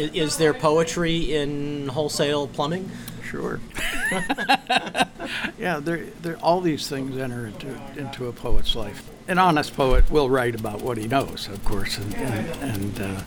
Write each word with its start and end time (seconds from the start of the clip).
Is, 0.00 0.12
is 0.14 0.36
there 0.38 0.54
poetry 0.54 1.34
in 1.34 1.86
wholesale 1.88 2.48
plumbing? 2.48 2.90
Sure. 3.22 3.60
yeah, 5.58 5.78
there, 5.78 6.06
there, 6.22 6.36
all 6.38 6.62
these 6.62 6.88
things 6.88 7.18
enter 7.18 7.48
into 7.48 7.78
into 7.98 8.28
a 8.28 8.32
poet's 8.32 8.74
life. 8.74 9.10
An 9.28 9.38
honest 9.38 9.76
poet 9.76 10.10
will 10.10 10.30
write 10.30 10.54
about 10.54 10.80
what 10.80 10.96
he 10.96 11.06
knows, 11.06 11.48
of 11.48 11.62
course, 11.66 11.98
and 11.98 12.14
and, 12.14 12.62
and 12.62 13.00
uh, 13.00 13.20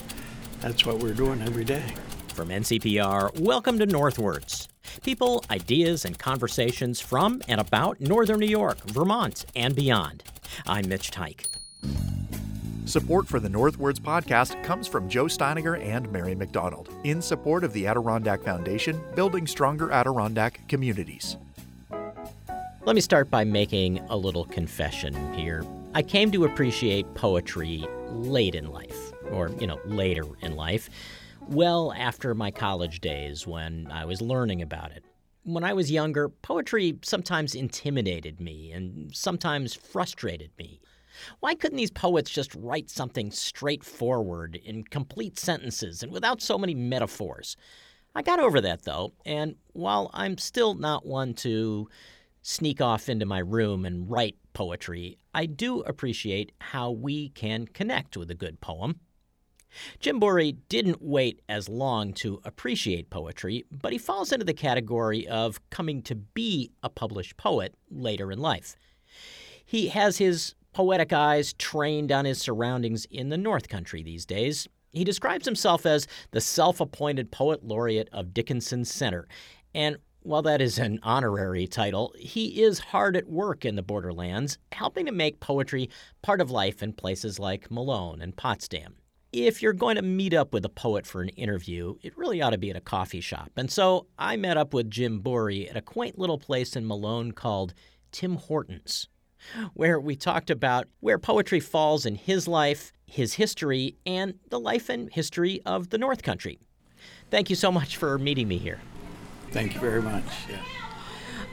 that's 0.61 0.83
what 0.83 0.97
we're 0.97 1.13
doing 1.13 1.43
every 1.43 1.63
day. 1.63 1.83
From 2.29 2.49
NCPR, 2.49 3.39
welcome 3.39 3.77
to 3.77 3.85
Northwards. 3.85 4.67
People, 5.03 5.45
ideas, 5.51 6.05
and 6.05 6.17
conversations 6.17 6.99
from 6.99 7.43
and 7.47 7.61
about 7.61 8.01
Northern 8.01 8.39
New 8.39 8.47
York, 8.47 8.79
Vermont, 8.89 9.45
and 9.55 9.75
beyond. 9.75 10.23
I'm 10.65 10.89
Mitch 10.89 11.11
Teich. 11.11 11.45
Support 12.85 13.29
for 13.29 13.39
the 13.39 13.47
Northwards 13.49 13.97
podcast 13.97 14.61
comes 14.61 14.89
from 14.89 15.07
Joe 15.07 15.25
Steiniger 15.25 15.81
and 15.81 16.11
Mary 16.11 16.35
McDonald 16.35 16.89
in 17.05 17.21
support 17.21 17.63
of 17.63 17.71
the 17.71 17.87
Adirondack 17.87 18.43
Foundation, 18.43 19.01
building 19.15 19.47
stronger 19.47 19.89
Adirondack 19.91 20.67
communities. 20.67 21.37
Let 22.85 22.95
me 22.95 23.01
start 23.01 23.29
by 23.29 23.45
making 23.45 23.99
a 24.09 24.17
little 24.17 24.43
confession 24.43 25.13
here. 25.33 25.63
I 25.95 26.01
came 26.01 26.29
to 26.31 26.43
appreciate 26.43 27.11
poetry 27.13 27.85
late 28.09 28.53
in 28.53 28.69
life, 28.69 29.13
or, 29.31 29.49
you 29.59 29.65
know, 29.65 29.79
later 29.85 30.25
in 30.41 30.57
life, 30.57 30.89
well 31.47 31.93
after 31.93 32.35
my 32.35 32.51
college 32.51 32.99
days 32.99 33.47
when 33.47 33.87
I 33.91 34.03
was 34.03 34.21
learning 34.21 34.61
about 34.61 34.91
it. 34.91 35.05
When 35.43 35.63
I 35.63 35.73
was 35.73 35.89
younger, 35.89 36.27
poetry 36.27 36.99
sometimes 37.01 37.55
intimidated 37.55 38.41
me 38.41 38.73
and 38.73 39.15
sometimes 39.15 39.73
frustrated 39.73 40.51
me. 40.59 40.81
Why 41.39 41.55
couldn't 41.55 41.77
these 41.77 41.91
poets 41.91 42.29
just 42.29 42.53
write 42.55 42.89
something 42.89 43.31
straightforward 43.31 44.55
in 44.55 44.83
complete 44.83 45.39
sentences 45.39 46.03
and 46.03 46.11
without 46.11 46.41
so 46.41 46.57
many 46.57 46.75
metaphors? 46.75 47.55
I 48.15 48.21
got 48.21 48.39
over 48.39 48.61
that 48.61 48.83
though, 48.83 49.13
and 49.25 49.55
while 49.73 50.11
I'm 50.13 50.37
still 50.37 50.75
not 50.75 51.05
one 51.05 51.33
to 51.35 51.89
sneak 52.41 52.81
off 52.81 53.09
into 53.09 53.25
my 53.25 53.39
room 53.39 53.85
and 53.85 54.09
write 54.09 54.35
poetry, 54.53 55.17
I 55.33 55.45
do 55.45 55.81
appreciate 55.81 56.51
how 56.59 56.91
we 56.91 57.29
can 57.29 57.65
connect 57.67 58.15
with 58.15 58.29
a 58.29 58.35
good 58.35 58.61
poem. 58.61 58.99
Jim 59.99 60.19
Bourey 60.19 60.57
didn't 60.69 61.01
wait 61.01 61.41
as 61.49 61.67
long 61.67 62.13
to 62.13 62.39
appreciate 62.43 63.09
poetry, 63.09 63.65
but 63.71 63.91
he 63.91 63.97
falls 63.97 64.31
into 64.31 64.45
the 64.45 64.53
category 64.53 65.27
of 65.27 65.59
coming 65.71 66.03
to 66.03 66.13
be 66.13 66.71
a 66.83 66.89
published 66.89 67.37
poet 67.37 67.73
later 67.89 68.31
in 68.31 68.37
life. 68.37 68.75
He 69.65 69.87
has 69.87 70.17
his 70.17 70.53
poetic 70.73 71.13
eyes 71.13 71.53
trained 71.53 72.11
on 72.11 72.25
his 72.25 72.41
surroundings 72.41 73.05
in 73.05 73.29
the 73.29 73.37
North 73.37 73.69
Country 73.69 74.03
these 74.03 74.25
days. 74.25 74.67
He 74.91 75.03
describes 75.03 75.45
himself 75.45 75.85
as 75.85 76.07
the 76.31 76.41
self 76.41 76.79
appointed 76.79 77.31
poet 77.31 77.63
laureate 77.63 78.09
of 78.11 78.33
Dickinson 78.33 78.85
Center. 78.85 79.27
And 79.73 79.97
while 80.21 80.41
that 80.43 80.61
is 80.61 80.77
an 80.77 80.99
honorary 81.03 81.67
title, 81.67 82.13
he 82.17 82.61
is 82.63 82.79
hard 82.79 83.17
at 83.17 83.27
work 83.27 83.65
in 83.65 83.75
the 83.75 83.81
borderlands, 83.81 84.57
helping 84.71 85.05
to 85.05 85.11
make 85.11 85.39
poetry 85.39 85.89
part 86.21 86.41
of 86.41 86.51
life 86.51 86.81
in 86.81 86.93
places 86.93 87.39
like 87.39 87.71
Malone 87.71 88.21
and 88.21 88.35
Potsdam. 88.35 88.95
If 89.33 89.61
you're 89.61 89.73
going 89.73 89.95
to 89.95 90.03
meet 90.03 90.33
up 90.33 90.53
with 90.53 90.63
a 90.63 90.69
poet 90.69 91.07
for 91.07 91.21
an 91.21 91.29
interview, 91.29 91.95
it 92.03 92.15
really 92.15 92.41
ought 92.41 92.51
to 92.51 92.57
be 92.57 92.69
at 92.69 92.75
a 92.75 92.81
coffee 92.81 93.19
shop. 93.19 93.51
And 93.57 93.69
so 93.69 94.05
I 94.17 94.37
met 94.37 94.57
up 94.57 94.73
with 94.73 94.91
Jim 94.91 95.19
Bourey 95.19 95.67
at 95.67 95.75
a 95.75 95.81
quaint 95.81 96.19
little 96.19 96.37
place 96.37 96.75
in 96.75 96.85
Malone 96.85 97.31
called 97.31 97.73
Tim 98.11 98.35
Hortons 98.35 99.07
where 99.73 99.99
we 99.99 100.15
talked 100.15 100.49
about 100.49 100.87
where 100.99 101.17
poetry 101.17 101.59
falls 101.59 102.05
in 102.05 102.15
his 102.15 102.47
life, 102.47 102.91
his 103.05 103.33
history, 103.33 103.95
and 104.05 104.35
the 104.49 104.59
life 104.59 104.89
and 104.89 105.11
history 105.11 105.61
of 105.65 105.89
the 105.89 105.97
North 105.97 106.23
Country. 106.23 106.59
Thank 107.29 107.49
you 107.49 107.55
so 107.55 107.71
much 107.71 107.97
for 107.97 108.17
meeting 108.17 108.47
me 108.47 108.57
here. 108.57 108.79
Thank 109.51 109.73
you 109.73 109.79
very 109.79 110.01
much. 110.01 110.23
Yeah. 110.49 110.57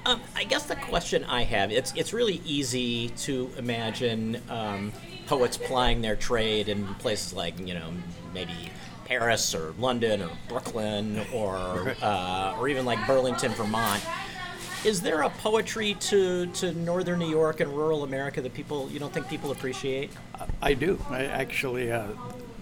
Um, 0.07 0.21
I 0.35 0.45
guess 0.45 0.65
the 0.65 0.77
question 0.77 1.25
I 1.25 1.43
have 1.43 1.71
it's 1.71 1.93
it's 1.95 2.15
really 2.15 2.41
easy 2.47 3.11
to 3.11 3.51
imagine 3.59 4.41
um, 4.49 4.93
poets 5.27 5.59
plying 5.59 6.01
their 6.01 6.17
trade 6.17 6.69
in 6.69 6.87
places 6.95 7.35
like 7.35 7.59
you 7.61 7.75
know 7.75 7.93
maybe 8.33 8.71
Paris 9.05 9.55
or 9.55 9.75
London 9.79 10.23
or 10.23 10.31
Brooklyn 10.49 11.21
or 11.35 11.97
uh, 12.01 12.57
or 12.59 12.69
even 12.69 12.85
like 12.85 13.05
Burlington, 13.07 13.53
Vermont. 13.53 14.03
Is 14.83 15.03
there 15.03 15.21
a 15.21 15.29
poetry 15.29 15.93
to, 15.95 16.47
to 16.47 16.73
northern 16.73 17.19
New 17.19 17.29
York 17.29 17.61
and 17.61 17.71
rural 17.71 18.03
America 18.03 18.41
that 18.41 18.55
people 18.55 18.89
you 18.91 18.99
don't 18.99 19.13
think 19.13 19.29
people 19.29 19.51
appreciate? 19.51 20.11
I 20.63 20.73
do. 20.73 20.99
I 21.11 21.27
actually 21.27 21.93
uh, 21.93 22.09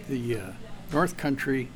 the 0.08 0.38
uh, 0.38 0.52
North 0.92 1.16
Country, 1.16 1.68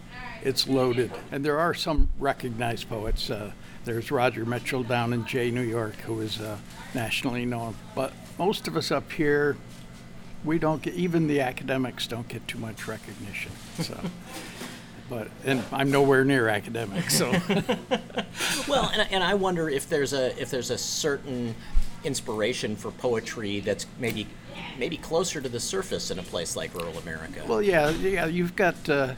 it's 0.42 0.66
loaded, 0.66 1.12
and 1.30 1.44
there 1.44 1.60
are 1.60 1.74
some 1.74 2.08
recognized 2.18 2.88
poets. 2.88 3.30
Uh, 3.30 3.52
there's 3.84 4.10
Roger 4.10 4.44
Mitchell 4.44 4.82
down 4.82 5.12
in 5.12 5.24
Jay, 5.26 5.52
New 5.52 5.62
York, 5.62 5.94
who 6.00 6.20
is 6.20 6.40
uh, 6.40 6.56
nationally 6.92 7.44
known. 7.44 7.76
But 7.94 8.12
most 8.36 8.66
of 8.66 8.76
us 8.76 8.90
up 8.90 9.12
here, 9.12 9.56
we 10.44 10.58
don't 10.58 10.82
get. 10.82 10.94
Even 10.94 11.28
the 11.28 11.40
academics 11.40 12.08
don't 12.08 12.26
get 12.26 12.48
too 12.48 12.58
much 12.58 12.88
recognition. 12.88 13.52
So. 13.78 13.96
but 15.08 15.28
and 15.44 15.62
I'm 15.72 15.90
nowhere 15.90 16.24
near 16.24 16.48
academic. 16.48 17.10
So, 17.10 17.30
well, 18.68 18.90
and, 18.92 19.06
and 19.10 19.22
I 19.22 19.34
wonder 19.34 19.68
if 19.68 19.88
there's 19.88 20.12
a 20.12 20.38
if 20.40 20.50
there's 20.50 20.70
a 20.70 20.78
certain 20.78 21.54
inspiration 22.04 22.76
for 22.76 22.90
poetry 22.90 23.60
that's 23.60 23.86
maybe 23.98 24.26
maybe 24.78 24.96
closer 24.96 25.40
to 25.40 25.48
the 25.48 25.60
surface 25.60 26.10
in 26.10 26.18
a 26.18 26.22
place 26.22 26.56
like 26.56 26.74
rural 26.74 26.98
America. 26.98 27.44
Well, 27.46 27.62
yeah, 27.62 27.90
yeah, 27.90 28.26
you've 28.26 28.56
got. 28.56 28.88
Uh, 28.88 29.14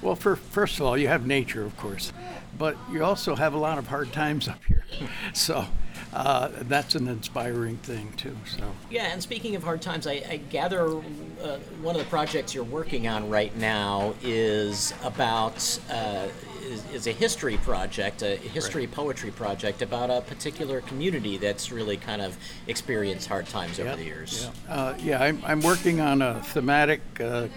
well, 0.00 0.14
for, 0.14 0.36
first 0.36 0.78
of 0.78 0.86
all, 0.86 0.96
you 0.96 1.08
have 1.08 1.26
nature, 1.26 1.64
of 1.64 1.76
course, 1.76 2.12
but 2.56 2.76
you 2.92 3.02
also 3.02 3.34
have 3.34 3.54
a 3.54 3.58
lot 3.58 3.78
of 3.78 3.88
hard 3.88 4.12
times 4.12 4.46
up 4.46 4.62
here. 4.64 4.84
so, 5.32 5.66
uh, 6.12 6.48
that's 6.62 6.94
an 6.94 7.08
inspiring 7.08 7.76
thing 7.78 8.12
too. 8.16 8.36
So 8.46 8.72
yeah, 8.90 9.12
and 9.12 9.22
speaking 9.22 9.54
of 9.56 9.62
hard 9.62 9.82
times, 9.82 10.06
I, 10.06 10.22
I 10.28 10.40
gather 10.50 10.88
uh, 10.88 11.58
one 11.82 11.94
of 11.94 12.00
the 12.00 12.08
projects 12.08 12.54
you're 12.54 12.64
working 12.64 13.08
on 13.08 13.28
right 13.28 13.54
now 13.56 14.14
is 14.22 14.94
about 15.02 15.78
uh, 15.90 16.28
is, 16.62 16.84
is, 16.92 17.06
a 17.06 17.12
history 17.12 17.56
project, 17.58 18.22
a 18.22 18.36
history 18.36 18.86
right. 18.86 18.94
poetry 18.94 19.30
project 19.30 19.82
about 19.82 20.10
a 20.10 20.20
particular 20.22 20.80
community 20.82 21.36
that's 21.36 21.70
really 21.70 21.96
kind 21.96 22.20
of 22.20 22.36
experienced 22.66 23.28
hard 23.28 23.46
times 23.46 23.80
over 23.80 23.96
the 23.96 24.04
years. 24.04 24.48
Yeah, 24.66 24.74
uh, 24.74 24.94
yeah 24.98 25.22
I'm, 25.22 25.42
I'm, 25.44 25.60
working 25.60 26.00
on 26.00 26.22
a 26.22 26.42
thematic 26.42 27.00
uh, 27.20 27.48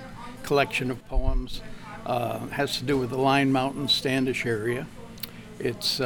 collection 0.44 0.92
of 0.92 1.06
poems. 1.08 1.62
Uh, 2.06 2.40
has 2.48 2.78
to 2.78 2.84
do 2.84 2.98
with 2.98 3.12
the 3.12 3.18
Lyon 3.18 3.52
Mountain 3.52 3.88
Standish 3.88 4.46
area. 4.48 4.88
It's 5.60 6.02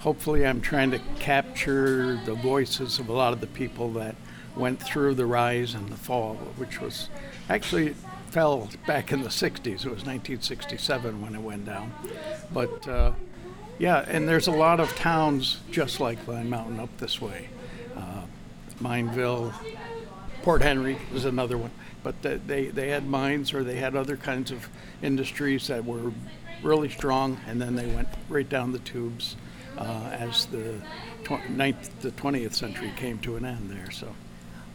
hopefully 0.00 0.46
I'm 0.46 0.60
trying 0.60 0.90
to 0.92 1.00
capture 1.18 2.20
the 2.24 2.34
voices 2.34 2.98
of 2.98 3.08
a 3.08 3.12
lot 3.12 3.32
of 3.32 3.40
the 3.40 3.46
people 3.46 3.92
that 3.94 4.14
went 4.56 4.82
through 4.82 5.14
the 5.14 5.26
rise 5.26 5.74
and 5.74 5.88
the 5.88 5.96
fall, 5.96 6.34
which 6.56 6.80
was 6.80 7.08
actually 7.48 7.94
fell 8.30 8.68
back 8.86 9.12
in 9.12 9.22
the 9.22 9.28
60s. 9.28 9.66
It 9.66 9.84
was 9.84 10.04
1967 10.04 11.20
when 11.20 11.34
it 11.34 11.40
went 11.40 11.64
down. 11.64 11.92
But 12.52 12.86
uh, 12.88 13.12
yeah, 13.78 14.04
and 14.08 14.28
there's 14.28 14.46
a 14.46 14.52
lot 14.52 14.80
of 14.80 14.94
towns 14.96 15.60
just 15.70 16.00
like 16.00 16.26
Lyon 16.26 16.50
Mountain 16.50 16.80
up 16.80 16.96
this 16.98 17.20
way. 17.20 17.48
Uh, 17.96 18.22
Mineville, 18.80 19.52
Port 20.42 20.62
Henry 20.62 20.98
is 21.14 21.24
another 21.24 21.56
one. 21.56 21.70
But 22.02 22.22
they, 22.22 22.68
they 22.68 22.90
had 22.90 23.06
mines 23.06 23.52
or 23.52 23.64
they 23.64 23.76
had 23.76 23.96
other 23.96 24.16
kinds 24.16 24.50
of 24.50 24.68
industries 25.02 25.66
that 25.66 25.84
were 25.84 26.12
really 26.62 26.88
strong, 26.88 27.40
and 27.46 27.60
then 27.60 27.74
they 27.74 27.86
went 27.86 28.08
right 28.28 28.48
down 28.48 28.72
the 28.72 28.78
tubes 28.80 29.36
uh, 29.78 30.10
as 30.12 30.46
the 30.46 30.74
tw- 31.24 31.48
ninth, 31.50 32.00
the 32.00 32.10
20th 32.12 32.54
century 32.54 32.92
came 32.96 33.18
to 33.20 33.36
an 33.36 33.44
end 33.44 33.70
there. 33.70 33.90
So, 33.90 34.14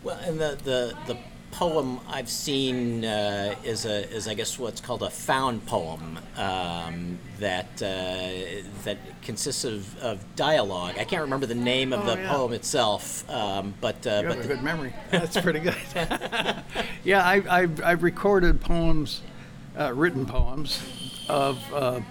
well, 0.03 0.17
and 0.23 0.39
the 0.39 0.57
the, 0.63 0.97
the 1.07 1.17
poem 1.53 1.99
I've 2.07 2.29
seen 2.29 3.05
uh, 3.05 3.55
is 3.63 3.85
a 3.85 4.09
is 4.11 4.27
I 4.27 4.33
guess 4.33 4.57
what's 4.57 4.81
called 4.81 5.03
a 5.03 5.09
found 5.09 5.65
poem 5.65 6.17
um, 6.35 7.19
that 7.39 7.81
uh, 7.81 8.63
that 8.83 8.97
consists 9.21 9.63
of, 9.63 9.97
of 9.99 10.23
dialogue. 10.35 10.95
I 10.97 11.03
can't 11.03 11.21
remember 11.21 11.45
the 11.45 11.55
name 11.55 11.93
of 11.93 12.01
oh, 12.01 12.15
the 12.15 12.21
yeah. 12.21 12.29
poem 12.29 12.53
itself, 12.53 13.29
um, 13.29 13.73
but 13.81 14.05
uh, 14.07 14.21
you 14.23 14.27
but 14.29 14.37
have 14.37 14.45
a 14.45 14.47
good 14.47 14.63
memory. 14.63 14.93
That's 15.11 15.39
pretty 15.39 15.59
good. 15.59 15.75
yeah, 17.03 17.23
I, 17.23 17.43
I've, 17.49 17.83
I've 17.83 18.03
recorded 18.03 18.59
poems, 18.59 19.21
uh, 19.77 19.93
written 19.93 20.25
poems 20.25 20.81
of 21.29 21.73
uh, 21.73 22.01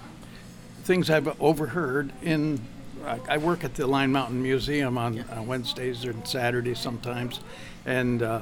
things 0.84 1.10
I've 1.10 1.40
overheard 1.40 2.12
in 2.22 2.60
I, 3.04 3.20
I 3.28 3.38
work 3.38 3.64
at 3.64 3.74
the 3.74 3.86
Lyon 3.86 4.12
Mountain 4.12 4.42
Museum 4.42 4.98
on 4.98 5.14
yeah. 5.14 5.22
uh, 5.36 5.42
Wednesdays 5.42 6.04
and 6.04 6.26
Saturdays 6.26 6.78
sometimes, 6.78 7.40
and 7.84 8.22
uh, 8.22 8.40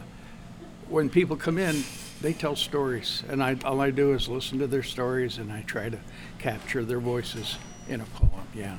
when 0.88 1.08
people 1.08 1.36
come 1.36 1.58
in, 1.58 1.82
they 2.20 2.32
tell 2.32 2.56
stories, 2.56 3.22
and 3.28 3.42
I, 3.42 3.56
all 3.64 3.80
I 3.80 3.90
do 3.90 4.12
is 4.12 4.28
listen 4.28 4.58
to 4.58 4.66
their 4.66 4.82
stories, 4.82 5.38
and 5.38 5.50
I 5.50 5.62
try 5.62 5.88
to 5.88 5.98
capture 6.38 6.84
their 6.84 7.00
voices 7.00 7.56
in 7.88 8.00
a 8.00 8.04
poem. 8.04 8.46
Yeah, 8.54 8.76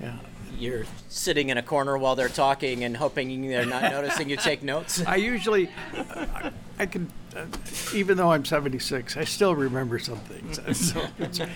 yeah. 0.00 0.16
You're 0.58 0.84
sitting 1.08 1.50
in 1.50 1.58
a 1.58 1.62
corner 1.62 1.98
while 1.98 2.16
they're 2.16 2.28
talking 2.28 2.84
and 2.84 2.96
hoping 2.96 3.46
they're 3.48 3.66
not 3.66 3.82
noticing 3.92 4.30
you 4.30 4.36
take 4.36 4.62
notes. 4.62 5.02
I 5.06 5.16
usually, 5.16 5.68
I, 5.94 6.50
I 6.78 6.86
can 6.86 7.10
Uh, 7.36 7.44
even 7.94 8.16
though 8.16 8.32
I'm 8.32 8.44
76, 8.44 9.16
I 9.16 9.24
still 9.24 9.54
remember 9.54 9.98
some 9.98 10.18
things. 10.20 10.58
so 10.92 11.06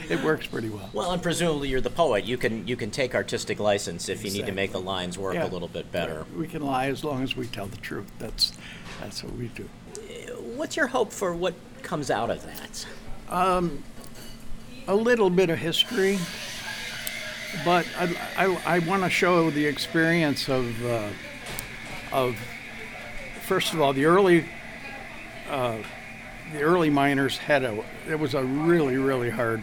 it 0.09 0.23
works 0.23 0.47
pretty 0.47 0.69
well. 0.69 0.91
Well, 0.93 1.13
and 1.13 1.23
presumably 1.23 1.69
you're 1.69 1.81
the 1.81 1.91
poet. 1.91 2.25
You 2.25 2.37
can 2.37 2.67
you 2.69 2.77
can 2.77 2.91
take 2.91 3.15
artistic 3.15 3.59
license 3.59 4.09
if 4.09 4.25
you 4.25 4.31
need 4.31 4.47
to 4.47 4.53
make 4.53 4.73
the 4.73 4.81
lines 4.81 5.17
work 5.19 5.35
Yeah. 5.35 5.47
a 5.47 5.49
little 5.49 5.69
bit 5.69 5.91
better. 5.91 6.27
We 6.37 6.47
can 6.47 6.63
lie 6.63 6.87
as 6.87 7.03
long 7.05 7.23
as 7.23 7.35
we 7.37 7.47
tell 7.47 7.67
the 7.67 7.79
truth. 7.79 8.11
That's 8.19 8.53
that's 9.01 9.25
what 9.25 9.35
we 9.37 9.49
do. 9.49 9.69
Uh, 9.97 10.33
what's 10.57 10.77
your 10.77 10.89
hope 10.89 11.13
for 11.13 11.35
what 11.35 11.55
comes 11.83 12.11
out 12.11 12.31
of 12.31 12.45
that? 12.45 12.87
Um, 13.31 13.83
a 14.87 14.95
little 14.95 15.31
bit 15.31 15.49
of 15.51 15.59
history, 15.59 16.19
but 17.65 17.87
I, 17.99 18.17
I, 18.37 18.77
I 18.77 18.79
want 18.81 19.05
to 19.05 19.11
show 19.11 19.51
the 19.51 19.65
experience 19.67 20.49
of, 20.49 20.85
uh, 20.85 21.09
of 22.13 22.37
first 23.43 23.73
of 23.73 23.81
all, 23.81 23.93
the 23.93 24.05
early, 24.05 24.47
uh, 25.51 25.83
the 26.53 26.63
early 26.63 26.91
miners 26.91 27.37
had 27.37 27.65
a, 27.65 27.85
it 28.09 28.19
was 28.19 28.35
a 28.35 28.43
really, 28.43 28.97
really 28.97 29.31
hard 29.31 29.63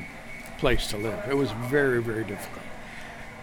place 0.58 0.88
to 0.88 0.98
live. 0.98 1.28
It 1.30 1.36
was 1.36 1.52
very, 1.52 2.02
very 2.02 2.24
difficult. 2.24 2.66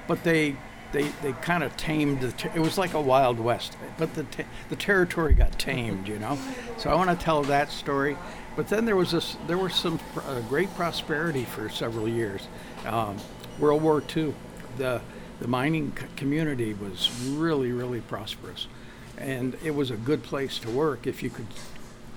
But 0.07 0.23
they, 0.25 0.57
they, 0.93 1.09
they 1.23 1.33
kind 1.33 1.63
of 1.63 1.77
tamed 1.77 2.21
the, 2.21 2.33
ter- 2.33 2.53
it 2.55 2.61
was 2.61 2.79
like 2.79 2.95
a 2.95 3.01
Wild 3.01 3.41
West, 3.41 3.77
but 3.99 4.15
the, 4.15 4.27
the 4.69 4.77
territory 4.77 5.35
got 5.35 5.59
tamed, 5.59 6.09
you 6.09 6.19
know? 6.19 6.39
So 6.79 6.91
I 6.91 6.95
want 6.95 7.19
to 7.19 7.25
tell 7.25 7.43
that 7.45 7.71
story. 7.71 8.17
But 8.57 8.69
then 8.69 8.85
there 8.85 8.97
was 8.97 9.11
this, 9.11 9.37
there 9.47 9.59
was 9.59 9.75
some 9.75 9.99
uh, 10.27 10.41
great 10.43 10.73
prosperity 10.75 11.45
for 11.45 11.69
several 11.69 12.09
years. 12.09 12.47
Um, 12.87 13.17
World 13.59 13.83
War 13.83 14.03
II, 14.15 14.35
the, 14.77 15.01
the 15.41 15.49
mining 15.49 15.93
c- 15.99 16.07
community 16.17 16.75
was 16.75 17.11
really, 17.31 17.73
really 17.73 18.01
prosperous. 18.01 18.69
And 19.17 19.57
it 19.65 19.75
was 19.75 19.91
a 19.91 19.97
good 19.97 20.23
place 20.23 20.59
to 20.61 20.71
work 20.71 21.07
if 21.07 21.23
you 21.23 21.31
could 21.31 21.47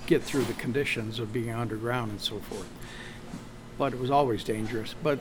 get 0.07 0.23
through 0.23 0.43
the 0.45 0.53
conditions 0.53 1.19
of 1.19 1.31
being 1.31 1.51
underground 1.51 2.09
and 2.11 2.21
so 2.21 2.39
forth 2.39 2.67
but 3.77 3.93
it 3.93 3.99
was 3.99 4.09
always 4.09 4.43
dangerous. 4.43 4.95
But 5.03 5.19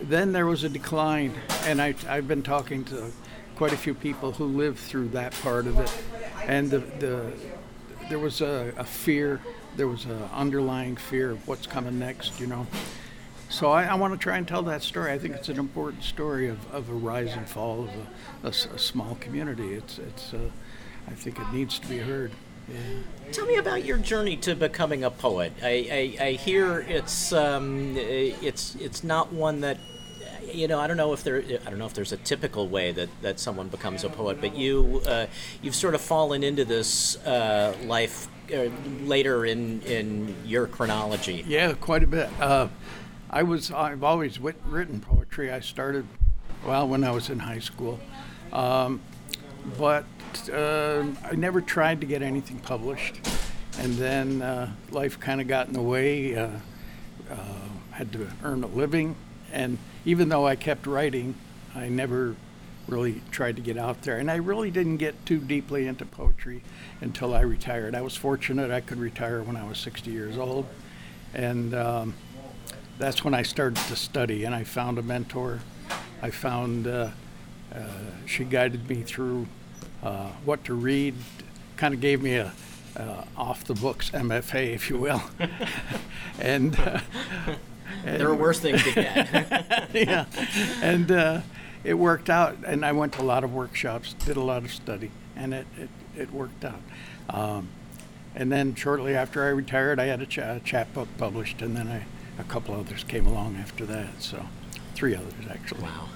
then 0.00 0.32
there 0.32 0.46
was 0.46 0.64
a 0.64 0.68
decline, 0.68 1.34
and 1.64 1.80
I, 1.80 1.94
I've 2.08 2.28
been 2.28 2.42
talking 2.42 2.84
to 2.86 3.12
quite 3.56 3.72
a 3.72 3.76
few 3.76 3.94
people 3.94 4.32
who 4.32 4.46
lived 4.46 4.78
through 4.78 5.08
that 5.08 5.32
part 5.42 5.66
of 5.66 5.78
it, 5.78 6.02
and 6.46 6.70
the, 6.70 6.78
the 6.78 7.32
there 8.08 8.18
was 8.18 8.40
a, 8.40 8.72
a 8.76 8.84
fear, 8.84 9.40
there 9.76 9.88
was 9.88 10.04
an 10.04 10.22
underlying 10.32 10.96
fear 10.96 11.30
of 11.30 11.46
what's 11.46 11.66
coming 11.66 11.98
next, 11.98 12.40
you 12.40 12.46
know. 12.46 12.66
So 13.48 13.70
I, 13.70 13.84
I 13.84 13.94
want 13.94 14.12
to 14.14 14.18
try 14.18 14.38
and 14.38 14.48
tell 14.48 14.62
that 14.62 14.82
story. 14.82 15.12
I 15.12 15.18
think 15.18 15.34
it's 15.34 15.48
an 15.48 15.58
important 15.58 16.02
story 16.02 16.48
of, 16.48 16.58
of 16.72 16.88
a 16.88 16.94
rise 16.94 17.34
and 17.34 17.48
fall 17.48 17.88
of 18.42 18.50
a 18.50 18.52
small 18.52 19.14
community. 19.16 19.74
It's, 19.74 19.98
it's, 19.98 20.34
uh, 20.34 20.38
I 21.06 21.12
think 21.12 21.38
it 21.38 21.52
needs 21.52 21.78
to 21.78 21.86
be 21.86 21.98
heard. 21.98 22.32
Tell 23.32 23.46
me 23.46 23.56
about 23.56 23.84
your 23.84 23.98
journey 23.98 24.36
to 24.38 24.54
becoming 24.54 25.04
a 25.04 25.10
poet. 25.10 25.52
I, 25.62 26.16
I, 26.20 26.24
I 26.26 26.30
hear 26.32 26.80
it's 26.80 27.32
um, 27.32 27.94
it's 27.96 28.74
it's 28.76 29.02
not 29.02 29.32
one 29.32 29.60
that 29.60 29.78
you 30.52 30.68
know. 30.68 30.78
I 30.78 30.86
don't 30.86 30.96
know 30.96 31.12
if 31.12 31.24
there 31.24 31.38
I 31.38 31.70
don't 31.70 31.78
know 31.78 31.86
if 31.86 31.94
there's 31.94 32.12
a 32.12 32.18
typical 32.18 32.68
way 32.68 32.92
that, 32.92 33.08
that 33.22 33.40
someone 33.40 33.68
becomes 33.68 34.04
a 34.04 34.10
poet, 34.10 34.40
but 34.40 34.54
you 34.54 35.02
uh, 35.06 35.26
you've 35.62 35.74
sort 35.74 35.94
of 35.94 36.02
fallen 36.02 36.42
into 36.42 36.64
this 36.64 37.16
uh, 37.24 37.74
life 37.84 38.28
uh, 38.52 38.68
later 39.04 39.46
in 39.46 39.80
in 39.82 40.34
your 40.44 40.66
chronology. 40.66 41.42
Yeah, 41.46 41.72
quite 41.72 42.02
a 42.02 42.06
bit. 42.06 42.28
Uh, 42.38 42.68
I 43.30 43.44
was 43.44 43.70
I've 43.70 44.04
always 44.04 44.38
wit- 44.38 44.60
written 44.66 45.00
poetry. 45.00 45.50
I 45.50 45.60
started 45.60 46.06
well 46.66 46.86
when 46.86 47.02
I 47.02 47.12
was 47.12 47.30
in 47.30 47.38
high 47.38 47.60
school, 47.60 47.98
um, 48.52 49.00
but 49.78 50.04
uh, 50.50 51.04
I 51.24 51.34
never 51.34 51.60
tried 51.60 52.00
to 52.00 52.06
get 52.06 52.22
anything 52.22 52.58
published. 52.58 53.20
And 53.78 53.94
then 53.94 54.42
uh, 54.42 54.70
life 54.90 55.18
kind 55.18 55.40
of 55.40 55.48
got 55.48 55.68
in 55.68 55.72
the 55.72 55.82
way. 55.82 56.36
Uh, 56.36 56.50
uh, 57.30 57.36
had 57.92 58.12
to 58.12 58.26
earn 58.42 58.64
a 58.64 58.66
living, 58.66 59.14
and 59.52 59.78
even 60.04 60.28
though 60.28 60.46
I 60.46 60.56
kept 60.56 60.86
writing, 60.86 61.34
I 61.74 61.88
never 61.88 62.34
really 62.88 63.22
tried 63.30 63.56
to 63.56 63.62
get 63.62 63.76
out 63.76 64.02
there. 64.02 64.18
And 64.18 64.30
I 64.30 64.36
really 64.36 64.70
didn't 64.70 64.96
get 64.96 65.24
too 65.24 65.38
deeply 65.38 65.86
into 65.86 66.04
poetry 66.04 66.62
until 67.00 67.34
I 67.34 67.42
retired. 67.42 67.94
I 67.94 68.00
was 68.00 68.16
fortunate 68.16 68.70
I 68.70 68.80
could 68.80 68.98
retire 68.98 69.42
when 69.42 69.56
I 69.56 69.66
was 69.68 69.78
60 69.78 70.10
years 70.10 70.36
old, 70.36 70.66
and 71.34 71.74
um, 71.74 72.14
that's 72.98 73.24
when 73.24 73.34
I 73.34 73.42
started 73.42 73.76
to 73.76 73.96
study. 73.96 74.44
And 74.44 74.54
I 74.54 74.64
found 74.64 74.98
a 74.98 75.02
mentor. 75.02 75.60
I 76.22 76.30
found 76.30 76.86
uh, 76.86 77.10
uh, 77.74 77.78
she 78.26 78.44
guided 78.44 78.88
me 78.88 79.02
through 79.02 79.46
uh, 80.02 80.28
what 80.44 80.64
to 80.64 80.74
read, 80.74 81.14
kind 81.76 81.94
of 81.94 82.00
gave 82.00 82.22
me 82.22 82.34
a 82.36 82.52
uh, 82.96 83.24
off 83.36 83.64
the 83.64 83.74
books 83.74 84.10
MFA, 84.10 84.74
if 84.74 84.90
you 84.90 84.98
will, 84.98 85.22
and. 86.38 86.78
Uh, 86.78 87.00
There 88.04 88.28
are 88.28 88.34
worse 88.34 88.58
things 88.58 88.82
to 88.84 88.92
get. 88.94 89.90
yeah, 89.94 90.24
and 90.82 91.10
uh, 91.12 91.40
it 91.84 91.94
worked 91.94 92.30
out. 92.30 92.56
And 92.66 92.84
I 92.86 92.92
went 92.92 93.12
to 93.14 93.20
a 93.20 93.24
lot 93.24 93.44
of 93.44 93.52
workshops, 93.52 94.14
did 94.14 94.36
a 94.36 94.40
lot 94.42 94.64
of 94.64 94.72
study, 94.72 95.10
and 95.36 95.52
it 95.54 95.66
it, 95.78 95.90
it 96.16 96.32
worked 96.32 96.64
out. 96.64 96.80
Um, 97.28 97.68
and 98.34 98.50
then 98.50 98.74
shortly 98.74 99.14
after 99.14 99.44
I 99.44 99.48
retired, 99.48 100.00
I 100.00 100.06
had 100.06 100.20
a, 100.22 100.26
cha- 100.26 100.54
a 100.54 100.60
chapbook 100.60 101.08
published, 101.18 101.60
and 101.62 101.76
then 101.76 101.86
I, 101.86 102.06
a 102.40 102.44
couple 102.44 102.74
others 102.74 103.04
came 103.04 103.26
along 103.26 103.56
after 103.56 103.84
that. 103.86 104.20
So, 104.22 104.46
three 104.94 105.14
others 105.14 105.34
actually. 105.50 105.82
wow. 105.82 106.08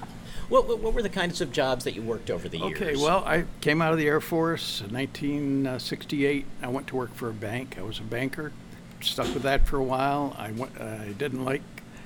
What, 0.48 0.68
what, 0.68 0.78
what 0.78 0.94
were 0.94 1.02
the 1.02 1.08
kinds 1.08 1.40
of 1.40 1.50
jobs 1.50 1.84
that 1.84 1.94
you 1.94 2.02
worked 2.02 2.30
over 2.30 2.48
the 2.48 2.58
years? 2.58 2.80
Okay, 2.80 2.96
well, 2.96 3.24
I 3.24 3.44
came 3.60 3.82
out 3.82 3.92
of 3.92 3.98
the 3.98 4.06
Air 4.06 4.20
Force 4.20 4.80
in 4.80 4.92
1968. 4.94 6.46
I 6.62 6.68
went 6.68 6.86
to 6.88 6.96
work 6.96 7.14
for 7.14 7.28
a 7.28 7.34
bank. 7.34 7.76
I 7.78 7.82
was 7.82 7.98
a 7.98 8.04
banker. 8.04 8.52
Stuck 9.00 9.32
with 9.34 9.42
that 9.42 9.66
for 9.66 9.76
a 9.76 9.84
while. 9.84 10.36
I 10.38 10.52
went, 10.52 10.80
I 10.80 11.14
didn't 11.18 11.44
like 11.44 11.62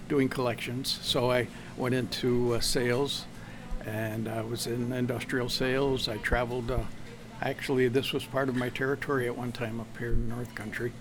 doing 0.09 0.29
collections, 0.29 0.99
so 1.03 1.31
I 1.31 1.49
went 1.77 1.95
into 1.95 2.55
uh, 2.55 2.61
sales, 2.61 3.27
and 3.85 4.27
I 4.27 4.43
was 4.43 4.67
in 4.67 4.93
industrial 4.93 5.49
sales. 5.49 6.09
I 6.09 6.17
traveled. 6.17 6.71
Uh, 6.71 6.81
actually, 7.41 7.89
this 7.89 8.13
was 8.13 8.25
part 8.25 8.49
of 8.49 8.57
my 8.57 8.69
territory 8.69 9.27
at 9.27 9.37
one 9.37 9.53
time 9.53 9.81
up 9.81 9.97
here 9.99 10.13
in 10.13 10.29
North 10.29 10.55
Country, 10.55 10.93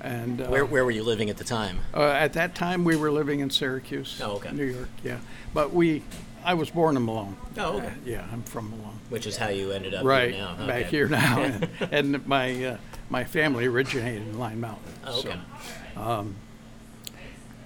and 0.00 0.40
uh, 0.40 0.46
where, 0.46 0.64
where 0.64 0.84
were 0.84 0.90
you 0.90 1.02
living 1.02 1.30
at 1.30 1.36
the 1.36 1.44
time? 1.44 1.80
uh, 1.94 2.02
at 2.10 2.32
that 2.34 2.54
time 2.54 2.84
we 2.84 2.96
were 2.96 3.10
living 3.10 3.40
in 3.40 3.50
Syracuse, 3.50 4.20
Oh, 4.22 4.32
okay. 4.36 4.50
New 4.52 4.64
York. 4.64 4.88
Yeah, 5.04 5.18
but 5.54 5.72
we. 5.72 6.02
I 6.42 6.54
was 6.54 6.70
born 6.70 6.96
in 6.96 7.04
Malone. 7.04 7.36
Oh, 7.58 7.76
okay. 7.76 7.88
Uh, 7.88 7.90
yeah, 8.06 8.26
I'm 8.32 8.42
from 8.44 8.70
Malone 8.70 8.98
Which 9.10 9.26
is 9.26 9.36
how 9.36 9.48
you 9.48 9.72
ended 9.72 9.92
up 9.92 10.06
right 10.06 10.32
here 10.34 10.42
now. 10.58 10.66
back 10.66 10.86
here 10.86 11.06
now 11.06 11.40
and, 11.42 11.68
and 11.90 12.26
my 12.26 12.64
uh, 12.64 12.76
my 13.10 13.24
family 13.24 13.66
originated 13.66 14.22
in 14.22 14.38
Lyon 14.38 14.58
Mountain 14.58 14.82
Oh, 15.04 15.18
okay. 15.20 15.38
so 15.94 16.26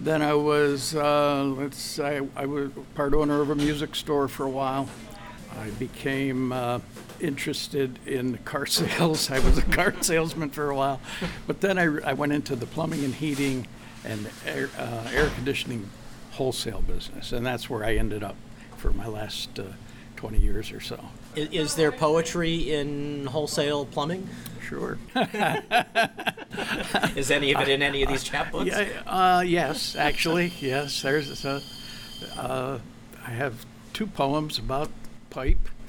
then 0.00 0.23
I 0.23 0.35
was 0.35 0.94
uh, 0.97 1.44
let's 1.56 2.00
I, 2.00 2.23
I 2.35 2.47
was 2.47 2.71
part 2.97 3.14
owner 3.14 3.40
of 3.40 3.50
a 3.50 3.54
music 3.54 3.95
store 3.95 4.26
for 4.26 4.45
a 4.45 4.50
while 4.50 4.88
I 5.57 5.71
became 5.71 6.50
uh, 6.52 6.81
interested 7.21 7.99
in 8.06 8.38
car 8.38 8.66
sales 8.78 9.30
I 9.30 9.38
was 9.40 9.59
a 9.59 9.62
car 9.62 9.94
salesman 10.00 10.50
for 10.50 10.71
a 10.71 10.76
while 10.76 11.00
but 11.47 11.61
then 11.61 11.78
I, 11.78 12.11
I 12.11 12.12
went 12.12 12.33
into 12.33 12.56
the 12.56 12.66
plumbing 12.66 13.04
and 13.04 13.14
heating 13.14 13.66
and 14.04 14.28
air, 14.47 14.71
uh, 14.78 15.11
air 15.12 15.30
conditioning 15.30 15.88
wholesale 16.33 16.83
business 16.83 17.33
and 17.33 17.44
that's 17.44 17.71
where 17.71 17.85
I 17.85 17.94
ended 17.97 18.23
up 18.23 18.37
for 18.76 18.92
my 18.92 19.06
last 19.06 19.59
uh, 19.59 19.64
20 20.16 20.38
years 20.38 20.73
or 20.73 20.80
so 20.80 21.04
Is, 21.37 21.49
is 21.50 21.75
there 21.75 21.92
poetry 21.92 22.73
in 22.73 23.26
wholesale 23.26 23.87
plumbing? 23.87 24.28
Sure. 24.68 24.99
Is 27.14 27.30
any 27.30 27.54
of 27.54 27.61
it 27.61 27.68
in 27.68 27.83
any 27.83 28.02
of 28.02 28.09
these 28.09 28.25
chapbooks? 28.25 28.66
Yeah, 28.66 28.87
uh, 29.06 29.42
yes, 29.42 29.94
actually, 29.94 30.52
yes. 30.61 31.02
There's 31.02 31.44
a, 31.44 31.61
uh, 32.38 32.78
I 33.26 33.30
have 33.30 33.66
two 33.92 34.06
poems 34.06 34.59
about 34.59 34.90
pipe 35.35 35.59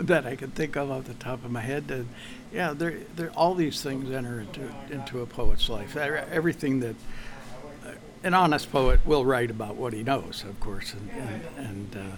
that 0.00 0.24
I 0.24 0.36
can 0.36 0.52
think 0.52 0.76
of 0.76 0.88
off 0.90 1.04
the 1.04 1.14
top 1.14 1.44
of 1.44 1.50
my 1.50 1.60
head. 1.60 1.90
And 1.90 2.08
yeah, 2.52 2.72
there, 2.72 2.98
there, 3.16 3.30
all 3.30 3.54
these 3.54 3.82
things 3.82 4.10
enter 4.10 4.40
into 4.40 4.62
into 4.90 5.20
a 5.20 5.26
poet's 5.26 5.68
life. 5.68 5.96
Everything 5.96 6.78
that 6.80 6.94
uh, 7.84 7.90
an 8.22 8.34
honest 8.34 8.70
poet 8.70 9.00
will 9.04 9.24
write 9.24 9.50
about 9.50 9.74
what 9.74 9.92
he 9.92 10.04
knows, 10.04 10.44
of 10.48 10.60
course, 10.60 10.94
and 10.94 11.10
and, 11.10 11.42
and 11.56 11.96
uh, 11.96 12.16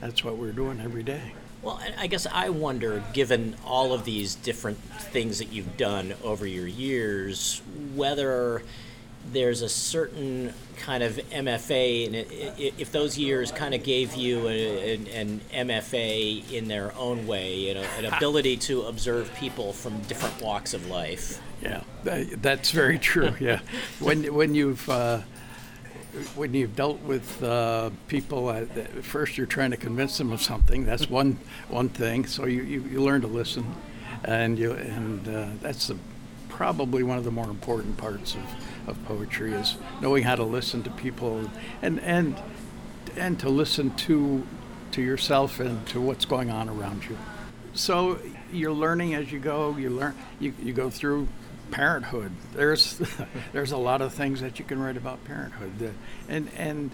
that's 0.00 0.24
what 0.24 0.36
we're 0.36 0.52
doing 0.52 0.80
every 0.80 1.04
day. 1.04 1.32
Well, 1.62 1.80
I 1.98 2.08
guess 2.08 2.26
I 2.26 2.50
wonder, 2.50 3.02
given 3.12 3.56
all 3.64 3.92
of 3.92 4.04
these 4.04 4.34
different 4.34 4.78
things 4.78 5.38
that 5.38 5.52
you've 5.52 5.76
done 5.76 6.14
over 6.22 6.46
your 6.46 6.66
years, 6.66 7.62
whether 7.94 8.62
there's 9.32 9.62
a 9.62 9.68
certain 9.68 10.52
kind 10.78 11.02
of 11.02 11.16
MFA, 11.16 12.06
and 12.06 12.14
if 12.58 12.92
those 12.92 13.18
years 13.18 13.50
kind 13.50 13.74
of 13.74 13.82
gave 13.82 14.14
you 14.14 14.46
a, 14.48 14.94
an, 14.94 15.06
an 15.08 15.40
MFA 15.68 16.52
in 16.52 16.68
their 16.68 16.94
own 16.96 17.26
way, 17.26 17.54
you 17.54 17.74
know, 17.74 17.84
an 17.98 18.04
ability 18.04 18.56
to 18.58 18.82
observe 18.82 19.32
people 19.34 19.72
from 19.72 20.00
different 20.02 20.40
walks 20.40 20.74
of 20.74 20.88
life. 20.88 21.40
Yeah, 21.62 21.82
tha- 22.04 22.36
that's 22.40 22.70
very 22.70 22.98
true. 22.98 23.34
Yeah, 23.40 23.60
when 24.00 24.32
when 24.34 24.54
you've 24.54 24.88
uh, 24.88 25.20
when 26.34 26.54
you've 26.54 26.76
dealt 26.76 27.00
with 27.02 27.42
uh, 27.42 27.90
people, 28.08 28.48
uh, 28.48 28.64
first 29.02 29.36
you're 29.36 29.46
trying 29.46 29.70
to 29.72 29.76
convince 29.76 30.18
them 30.18 30.32
of 30.32 30.42
something. 30.42 30.84
That's 30.84 31.08
one 31.20 31.38
one 31.68 31.88
thing. 31.88 32.26
So 32.26 32.46
you, 32.46 32.62
you, 32.62 32.80
you 32.82 33.02
learn 33.02 33.20
to 33.22 33.26
listen, 33.26 33.74
and 34.24 34.58
you 34.58 34.72
and 34.72 35.28
uh, 35.28 35.46
that's 35.60 35.88
the 35.88 35.96
probably 36.56 37.02
one 37.02 37.18
of 37.18 37.24
the 37.24 37.30
more 37.30 37.50
important 37.50 37.98
parts 37.98 38.34
of, 38.34 38.88
of 38.88 39.04
poetry 39.04 39.52
is 39.52 39.76
knowing 40.00 40.22
how 40.22 40.34
to 40.34 40.42
listen 40.42 40.82
to 40.82 40.90
people 40.92 41.50
and 41.82 42.00
and 42.00 42.34
and 43.14 43.38
to 43.38 43.50
listen 43.50 43.94
to 43.94 44.42
to 44.90 45.02
yourself 45.02 45.60
and 45.60 45.86
to 45.86 46.00
what's 46.00 46.24
going 46.24 46.50
on 46.50 46.70
around 46.70 47.04
you. 47.04 47.18
So 47.74 48.18
you're 48.50 48.72
learning 48.72 49.14
as 49.14 49.30
you 49.30 49.38
go. 49.38 49.76
You 49.76 49.90
learn. 49.90 50.14
You, 50.40 50.54
you 50.62 50.72
go 50.72 50.88
through 50.88 51.28
parenthood. 51.70 52.32
There's 52.54 53.02
there's 53.52 53.72
a 53.72 53.76
lot 53.76 54.00
of 54.00 54.14
things 54.14 54.40
that 54.40 54.58
you 54.58 54.64
can 54.64 54.80
write 54.80 54.96
about 54.96 55.22
parenthood, 55.26 55.92
and 56.26 56.48
and 56.56 56.90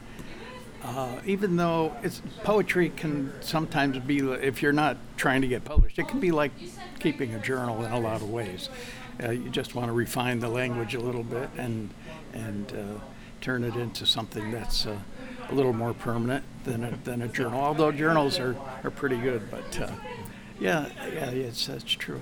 uh, 0.82 1.20
even 1.24 1.54
though 1.54 1.94
it's 2.02 2.20
poetry 2.42 2.88
can 2.88 3.32
sometimes 3.42 3.96
be 4.00 4.18
if 4.18 4.60
you're 4.60 4.72
not 4.72 4.96
trying 5.16 5.42
to 5.42 5.48
get 5.48 5.64
published, 5.64 6.00
it 6.00 6.08
can 6.08 6.18
be 6.18 6.32
like 6.32 6.50
keeping 6.98 7.32
a 7.36 7.38
journal 7.38 7.84
in 7.84 7.92
a 7.92 8.00
lot 8.00 8.22
of 8.22 8.28
ways. 8.28 8.68
Uh, 9.22 9.30
you 9.30 9.50
just 9.50 9.74
want 9.74 9.88
to 9.88 9.92
refine 9.92 10.40
the 10.40 10.48
language 10.48 10.94
a 10.94 11.00
little 11.00 11.22
bit 11.22 11.50
and 11.56 11.90
and 12.32 12.72
uh, 12.72 13.00
turn 13.40 13.64
it 13.64 13.74
into 13.76 14.06
something 14.06 14.50
that's 14.50 14.86
uh, 14.86 14.96
a 15.50 15.54
little 15.54 15.72
more 15.72 15.92
permanent 15.92 16.44
than 16.64 16.84
a, 16.84 16.96
than 17.04 17.22
a 17.22 17.28
journal. 17.28 17.60
Although 17.60 17.92
journals 17.92 18.38
are, 18.38 18.56
are 18.84 18.90
pretty 18.90 19.18
good, 19.18 19.50
but 19.50 19.80
uh, 19.80 19.90
yeah, 20.60 20.88
yeah, 21.12 21.30
it's 21.30 21.66
that's 21.66 21.84
true. 21.84 22.20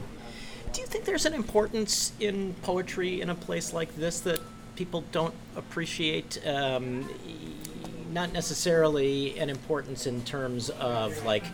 Do 0.73 0.81
you 0.81 0.87
think 0.87 1.05
there's 1.05 1.27
an 1.27 1.35
importance 1.35 2.13
in 2.21 2.55
poetry 2.63 3.21
in 3.21 3.31
a 3.31 3.35
place 3.35 3.73
like 3.73 3.95
this 3.97 4.21
that 4.21 4.41
people 4.77 5.05
don't 5.13 5.35
appreciate? 5.57 6.41
Um, 6.47 7.09
not 8.13 8.33
necessarily 8.33 9.39
an 9.39 9.49
importance 9.51 10.07
in 10.07 10.23
terms 10.23 10.71
of 10.71 11.25
like, 11.25 11.45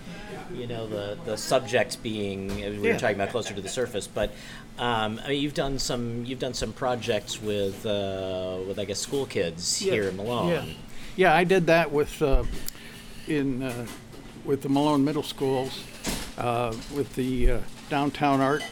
you 0.54 0.66
know, 0.66 0.86
the 0.86 1.18
the 1.24 1.36
subject 1.36 2.02
being 2.02 2.48
we 2.56 2.78
were 2.78 2.86
Yeah. 2.88 2.98
talking 2.98 3.16
about 3.16 3.30
closer 3.30 3.54
to 3.54 3.60
the 3.60 3.68
surface, 3.68 4.06
but 4.06 4.30
um, 4.78 5.20
I 5.24 5.28
mean, 5.28 5.42
you've 5.42 5.54
done 5.54 5.78
some 5.78 6.24
you've 6.24 6.38
done 6.38 6.54
some 6.54 6.72
projects 6.72 7.40
with 7.40 7.84
uh, 7.86 8.58
with 8.66 8.78
I 8.78 8.84
guess 8.84 8.98
school 9.00 9.26
kids 9.26 9.78
here 9.78 10.08
in 10.08 10.16
Malone. 10.16 10.48
Yeah, 10.48 10.64
yeah, 11.16 11.34
I 11.34 11.44
did 11.44 11.66
that 11.66 11.92
with 11.92 12.20
uh, 12.22 12.44
in 13.26 13.62
uh, 13.62 13.86
with 14.44 14.62
the 14.62 14.68
Malone 14.68 15.04
Middle 15.04 15.22
Schools 15.22 15.82
uh, 16.38 16.74
with 16.94 17.14
the 17.16 17.50
uh, 17.52 17.58
downtown 17.90 18.40
art 18.40 18.64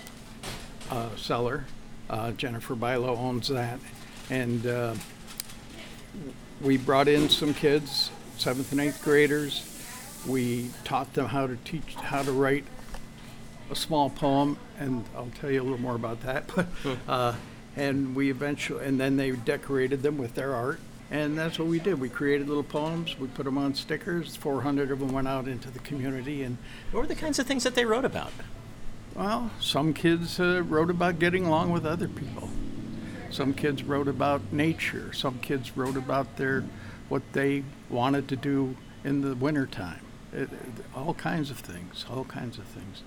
uh, 0.90 1.08
cellar. 1.16 1.64
Uh, 2.10 2.32
Jennifer 2.32 2.74
Bilo 2.76 3.16
owns 3.16 3.48
that, 3.48 3.80
and 4.28 4.66
uh, 4.66 4.94
we 6.60 6.76
brought 6.76 7.08
in 7.08 7.28
some 7.28 7.54
kids, 7.54 8.10
seventh 8.38 8.72
and 8.72 8.80
eighth 8.80 9.02
graders. 9.02 9.70
We 10.26 10.70
taught 10.84 11.12
them 11.14 11.26
how 11.26 11.46
to 11.46 11.56
teach 11.64 11.94
how 11.94 12.22
to 12.22 12.32
write 12.32 12.64
a 13.70 13.76
small 13.76 14.10
poem, 14.10 14.56
and 14.78 15.04
I'll 15.16 15.30
tell 15.40 15.50
you 15.50 15.60
a 15.60 15.64
little 15.64 15.80
more 15.80 15.94
about 15.96 16.22
that. 16.22 16.48
But 16.54 16.66
uh, 17.08 17.34
and 17.76 18.14
we 18.14 18.30
eventually, 18.30 18.84
and 18.84 19.00
then 19.00 19.16
they 19.16 19.32
decorated 19.32 20.02
them 20.02 20.16
with 20.16 20.34
their 20.36 20.54
art, 20.54 20.78
and 21.10 21.36
that's 21.36 21.58
what 21.58 21.66
we 21.66 21.80
did. 21.80 22.00
We 22.00 22.08
created 22.08 22.46
little 22.48 22.62
poems. 22.62 23.18
We 23.18 23.26
put 23.26 23.44
them 23.44 23.58
on 23.58 23.74
stickers. 23.74 24.36
400 24.36 24.90
of 24.92 25.00
them 25.00 25.12
went 25.12 25.26
out 25.26 25.48
into 25.48 25.70
the 25.70 25.80
community, 25.80 26.42
and 26.44 26.56
What 26.92 27.00
were 27.00 27.06
the 27.06 27.14
kinds 27.16 27.38
of 27.40 27.46
things 27.46 27.64
that 27.64 27.74
they 27.74 27.84
wrote 27.84 28.04
about? 28.04 28.32
well, 29.16 29.50
some 29.60 29.92
kids 29.94 30.40
uh, 30.40 30.62
wrote 30.66 30.90
about 30.90 31.18
getting 31.18 31.44
along 31.46 31.70
with 31.70 31.84
other 31.86 32.08
people. 32.08 32.48
Some 33.34 33.52
kids 33.52 33.82
wrote 33.82 34.06
about 34.06 34.52
nature. 34.52 35.12
Some 35.12 35.40
kids 35.40 35.76
wrote 35.76 35.96
about 35.96 36.36
their 36.36 36.62
what 37.08 37.22
they 37.32 37.64
wanted 37.90 38.28
to 38.28 38.36
do 38.36 38.76
in 39.02 39.22
the 39.22 39.34
wintertime. 39.34 40.00
It, 40.32 40.42
it, 40.42 40.50
all 40.94 41.14
kinds 41.14 41.50
of 41.50 41.58
things. 41.58 42.04
All 42.08 42.24
kinds 42.24 42.58
of 42.58 42.64
things. 42.66 43.02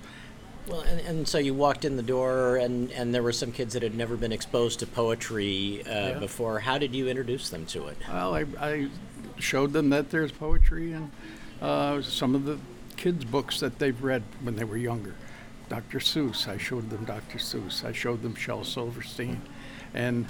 Well, 0.68 0.82
and, 0.82 1.00
and 1.00 1.28
so 1.28 1.38
you 1.38 1.54
walked 1.54 1.86
in 1.86 1.96
the 1.96 2.04
door, 2.04 2.58
and, 2.58 2.92
and 2.92 3.16
there 3.16 3.24
were 3.24 3.32
some 3.32 3.54
kids 3.54 3.74
that 3.74 3.84
had 3.84 3.96
never 3.96 4.18
been 4.18 4.34
exposed 4.34 4.80
to 4.80 4.86
poetry 4.86 5.82
uh, 5.86 5.90
Yeah. 5.90 6.20
before. 6.20 6.60
How 6.60 6.78
did 6.78 6.94
you 6.94 7.08
introduce 7.08 7.50
them 7.50 7.66
to 7.68 7.88
it? 7.88 7.98
Well, 8.10 8.36
I, 8.36 8.46
I 8.60 8.90
showed 9.40 9.72
them 9.72 9.90
that 9.92 10.10
there's 10.10 10.34
poetry 10.34 10.92
in 10.92 11.10
uh, 11.62 12.02
some 12.02 12.36
of 12.36 12.44
the 12.44 12.60
kids' 12.98 13.24
books 13.24 13.62
that 13.62 13.80
they've 13.80 14.04
read 14.04 14.24
when 14.42 14.58
they 14.58 14.66
were 14.66 14.78
younger. 14.78 15.16
Dr. 15.70 16.00
Seuss, 16.00 16.50
I 16.50 16.58
showed 16.58 16.90
them 16.90 17.06
Dr. 17.06 17.38
Seuss. 17.38 17.86
I 17.86 17.94
showed 17.94 18.22
them 18.24 18.36
Shel 18.36 18.66
Silverstein, 18.66 19.42
and 19.98 20.26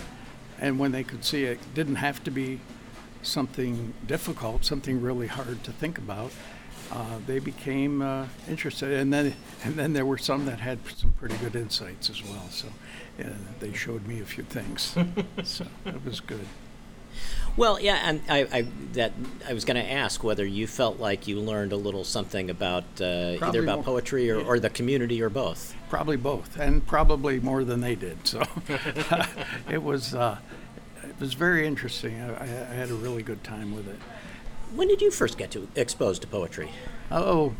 and 0.59 0.79
when 0.79 0.91
they 0.91 1.03
could 1.03 1.23
see 1.23 1.43
it, 1.43 1.59
didn't 1.75 1.97
have 1.97 2.23
to 2.23 2.31
be 2.31 2.59
something 3.21 3.93
difficult, 4.07 4.65
something 4.65 4.99
really 4.99 5.27
hard 5.27 5.63
to 5.63 5.71
think 5.71 5.99
about. 5.99 6.31
Uh, 6.91 7.19
they 7.27 7.37
became 7.37 8.01
uh, 8.01 8.25
interested, 8.49 8.93
and 8.93 9.13
then 9.13 9.35
and 9.63 9.75
then 9.75 9.93
there 9.93 10.05
were 10.05 10.17
some 10.17 10.45
that 10.45 10.59
had 10.59 10.79
some 10.95 11.11
pretty 11.19 11.37
good 11.37 11.55
insights 11.55 12.09
as 12.09 12.23
well. 12.23 12.47
So 12.49 12.67
uh, 13.19 13.27
they 13.59 13.73
showed 13.73 14.07
me 14.07 14.21
a 14.21 14.25
few 14.25 14.45
things. 14.45 14.95
so 15.43 15.67
it 15.85 16.05
was 16.05 16.21
good. 16.21 16.47
Well, 17.57 17.81
yeah, 17.81 17.99
and 18.03 18.21
I, 18.29 18.47
I 18.51 18.61
that 18.93 19.13
I 19.47 19.53
was 19.53 19.65
going 19.65 19.83
to 19.83 19.91
ask 19.91 20.23
whether 20.23 20.45
you 20.45 20.67
felt 20.67 20.99
like 20.99 21.27
you 21.27 21.39
learned 21.39 21.71
a 21.71 21.75
little 21.75 22.03
something 22.03 22.51
about 22.51 22.83
uh, 23.01 23.37
either 23.41 23.63
about 23.63 23.77
more- 23.77 23.83
poetry 23.83 24.29
or, 24.29 24.39
or 24.39 24.59
the 24.59 24.69
community 24.69 25.21
or 25.23 25.29
both. 25.29 25.75
Probably 25.89 26.17
both, 26.17 26.57
and 26.59 26.85
probably 26.85 27.39
more 27.39 27.63
than 27.63 27.81
they 27.81 27.95
did. 27.95 28.27
So 28.27 28.43
it 29.69 29.81
was 29.81 30.13
uh, 30.13 30.37
it 31.03 31.19
was 31.19 31.33
very 31.33 31.65
interesting. 31.65 32.21
I, 32.21 32.35
I 32.35 32.43
I 32.43 32.73
had 32.75 32.91
a 32.91 32.95
really 32.95 33.23
good 33.23 33.43
time 33.43 33.75
with 33.75 33.87
it. 33.87 33.99
When 34.75 34.87
did 34.87 35.01
you 35.01 35.09
first 35.09 35.37
get 35.39 35.49
to 35.51 35.67
exposed 35.75 36.21
to 36.21 36.27
poetry? 36.27 36.69
Oh, 37.09 37.55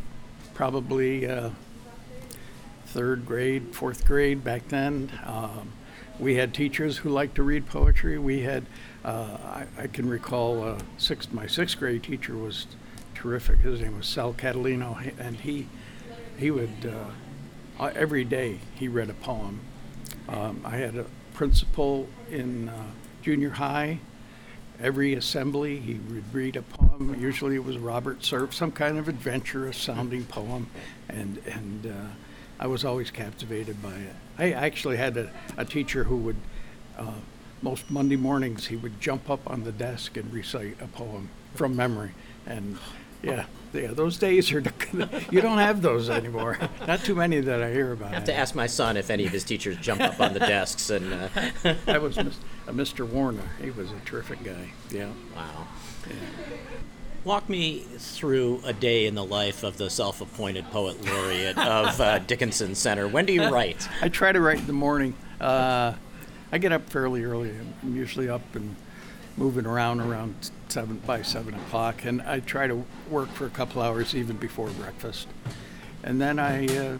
probably 0.54 1.26
uh, 1.28 1.50
third 2.86 3.26
grade, 3.26 3.74
fourth 3.74 4.06
grade 4.06 4.44
back 4.44 4.68
then. 4.68 5.12
Um, 5.26 5.72
we 6.20 6.36
had 6.36 6.54
teachers 6.54 6.98
who 6.98 7.10
liked 7.10 7.36
to 7.36 7.44
read 7.44 7.68
poetry. 7.68 8.18
We 8.18 8.42
had, 8.42 8.66
uh, 9.06 9.38
I, 9.44 9.68
I 9.78 9.88
can 9.88 10.10
recall, 10.10 10.64
uh, 10.64 10.80
sixth, 10.98 11.32
my 11.32 11.48
sixth 11.48 11.78
grade 11.78 12.04
teacher 12.04 12.36
was 12.36 12.68
terrific. 13.14 13.60
His 13.60 13.82
name 13.82 13.98
was 13.98 14.08
Sal 14.08 14.34
Catalino, 14.34 15.12
and 15.20 15.38
he 15.38 15.68
he 16.38 16.52
would 16.52 16.70
uh, 16.86 17.84
uh, 17.84 17.92
every 17.96 18.24
day 18.24 18.60
he 18.76 18.88
read 18.88 19.10
a 19.10 19.14
poem. 19.14 19.60
Um, 20.30 20.62
I 20.64 20.78
had 20.78 20.96
a 20.96 21.06
principal 21.34 22.08
in 22.32 22.70
uh, 22.70 22.84
junior 23.22 23.50
high. 23.50 24.00
Every 24.80 25.16
assembly, 25.16 25.80
he 25.80 25.96
would 25.96 26.32
read 26.34 26.56
a 26.56 26.62
poem. 26.62 27.20
Usually, 27.20 27.56
it 27.56 27.64
was 27.64 27.78
Robert 27.80 28.24
Service, 28.24 28.56
some 28.56 28.72
kind 28.72 29.00
of 29.00 29.08
adventurous 29.08 29.78
sounding 29.78 30.26
poem, 30.26 30.68
and 31.10 31.40
and 31.48 31.88
uh, 31.88 32.14
I 32.60 32.68
was 32.68 32.86
always 32.86 33.10
captivated 33.10 33.82
by 33.82 33.96
it. 33.96 34.16
I 34.38 34.52
actually 34.52 34.98
had 34.98 35.18
a, 35.18 35.32
a 35.58 35.66
teacher 35.66 36.04
who 36.06 36.18
would, 36.18 36.36
uh, 36.98 37.12
most 37.62 37.90
Monday 37.90 38.16
mornings, 38.16 38.68
he 38.68 38.76
would 38.76 39.00
jump 39.02 39.30
up 39.30 39.40
on 39.50 39.64
the 39.64 39.72
desk 39.72 40.16
and 40.18 40.32
recite 40.34 40.78
a 40.82 40.88
poem 40.88 41.30
from 41.56 41.76
memory, 41.76 42.12
and 42.46 42.78
yeah, 43.24 43.46
yeah, 43.74 43.88
those 43.94 44.18
days 44.18 44.52
are 44.52 44.64
you 45.32 45.42
don't 45.42 45.58
have 45.58 45.82
those 45.82 46.08
anymore. 46.10 46.60
Not 46.88 47.00
too 47.00 47.16
many 47.16 47.40
that 47.42 47.64
I 47.64 47.72
hear 47.72 47.92
about. 47.94 48.12
I 48.12 48.16
have 48.16 48.26
to 48.26 48.34
ask 48.36 48.54
my 48.54 48.68
son 48.68 48.96
if 48.96 49.10
any 49.10 49.26
of 49.26 49.32
his 49.32 49.44
teachers 49.44 49.76
jump 49.78 50.02
up 50.02 50.22
on 50.22 50.34
the 50.34 50.40
desks 50.40 50.90
and. 50.92 51.14
Uh, 51.14 51.28
That 51.86 52.02
was 52.02 52.18
uh, 52.20 52.26
Mr. 52.68 53.08
Warner. 53.08 53.42
He 53.62 53.72
was 53.72 53.92
a 53.92 54.00
terrific 54.06 54.44
guy. 54.44 54.70
Yeah. 54.92 55.10
wow. 55.36 55.68
Walk 57.24 57.50
me 57.50 57.80
through 57.98 58.62
a 58.64 58.72
day 58.72 59.06
in 59.06 59.16
the 59.16 59.24
life 59.24 59.64
of 59.64 59.78
the 59.78 59.90
self-appointed 59.90 60.66
poet 60.72 61.04
laureate 61.06 61.58
of 61.58 62.00
uh, 62.00 62.20
Dickinson 62.28 62.74
Center. 62.74 63.08
When 63.08 63.26
do 63.26 63.34
you 63.34 63.44
write? 63.50 63.88
I 64.02 64.08
try 64.08 64.32
to 64.32 64.40
write 64.40 64.60
in 64.60 64.68
the 64.68 64.74
morning. 64.74 65.14
Uh, 65.42 65.94
I 66.52 66.58
get 66.58 66.72
up 66.72 66.90
fairly 66.90 67.24
early. 67.26 67.50
I'm 67.84 67.96
usually 67.96 68.30
up 68.30 68.56
and 68.56 68.76
moving 69.36 69.66
around 69.66 70.00
around 70.00 70.52
seven 70.70 70.98
by 71.06 71.22
seven 71.22 71.54
o'clock, 71.54 72.06
and 72.06 72.22
I 72.22 72.40
try 72.40 72.68
to 72.68 72.86
work 73.10 73.30
for 73.30 73.46
a 73.46 73.50
couple 73.50 73.82
hours 73.82 74.16
even 74.16 74.38
before 74.38 74.70
breakfast, 74.70 75.28
and 76.04 76.22
then 76.22 76.40
I 76.40 76.66
uh, 76.78 76.98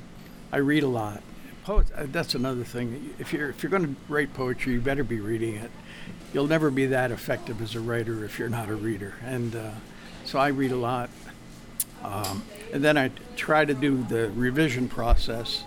I 0.52 0.58
read 0.58 0.84
a 0.84 0.88
lot. 0.88 1.24
Poet, 1.64 1.88
uh, 1.96 2.06
that's 2.08 2.36
another 2.36 2.64
thing. 2.64 3.14
If 3.18 3.32
you're 3.32 3.50
if 3.50 3.64
you're 3.64 3.70
going 3.70 3.96
to 3.96 4.02
write 4.10 4.34
poetry, 4.34 4.74
you 4.74 4.82
better 4.82 5.04
be 5.04 5.20
reading 5.20 5.56
it. 5.56 5.72
You'll 6.34 6.48
never 6.48 6.70
be 6.70 6.86
that 6.88 7.12
effective 7.12 7.62
as 7.62 7.76
a 7.76 7.80
writer 7.80 8.24
if 8.26 8.38
you're 8.38 8.50
not 8.50 8.70
a 8.70 8.76
reader, 8.76 9.16
and 9.24 9.56
uh, 9.56 9.72
so 10.28 10.38
I 10.38 10.50
read 10.50 10.72
a 10.72 10.78
lot. 10.78 11.10
Um, 12.04 12.44
and 12.74 12.84
then 12.84 12.98
I 12.98 13.12
try 13.38 13.66
to 13.66 13.74
do 13.74 14.04
the 14.04 14.30
revision 14.32 14.90
process. 14.90 15.64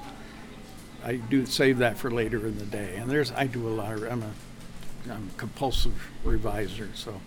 I 1.02 1.16
do 1.16 1.46
save 1.46 1.78
that 1.78 1.96
for 1.96 2.10
later 2.10 2.46
in 2.46 2.58
the 2.58 2.66
day. 2.66 2.96
And 2.96 3.10
there's 3.10 3.32
I 3.32 3.46
do 3.46 3.66
a 3.66 3.70
lot. 3.70 3.94
Of, 3.94 4.02
I'm 4.04 4.22
a 4.22 4.32
I'm 5.10 5.30
a 5.34 5.38
compulsive 5.38 6.10
reviser, 6.24 6.88
so 6.94 7.20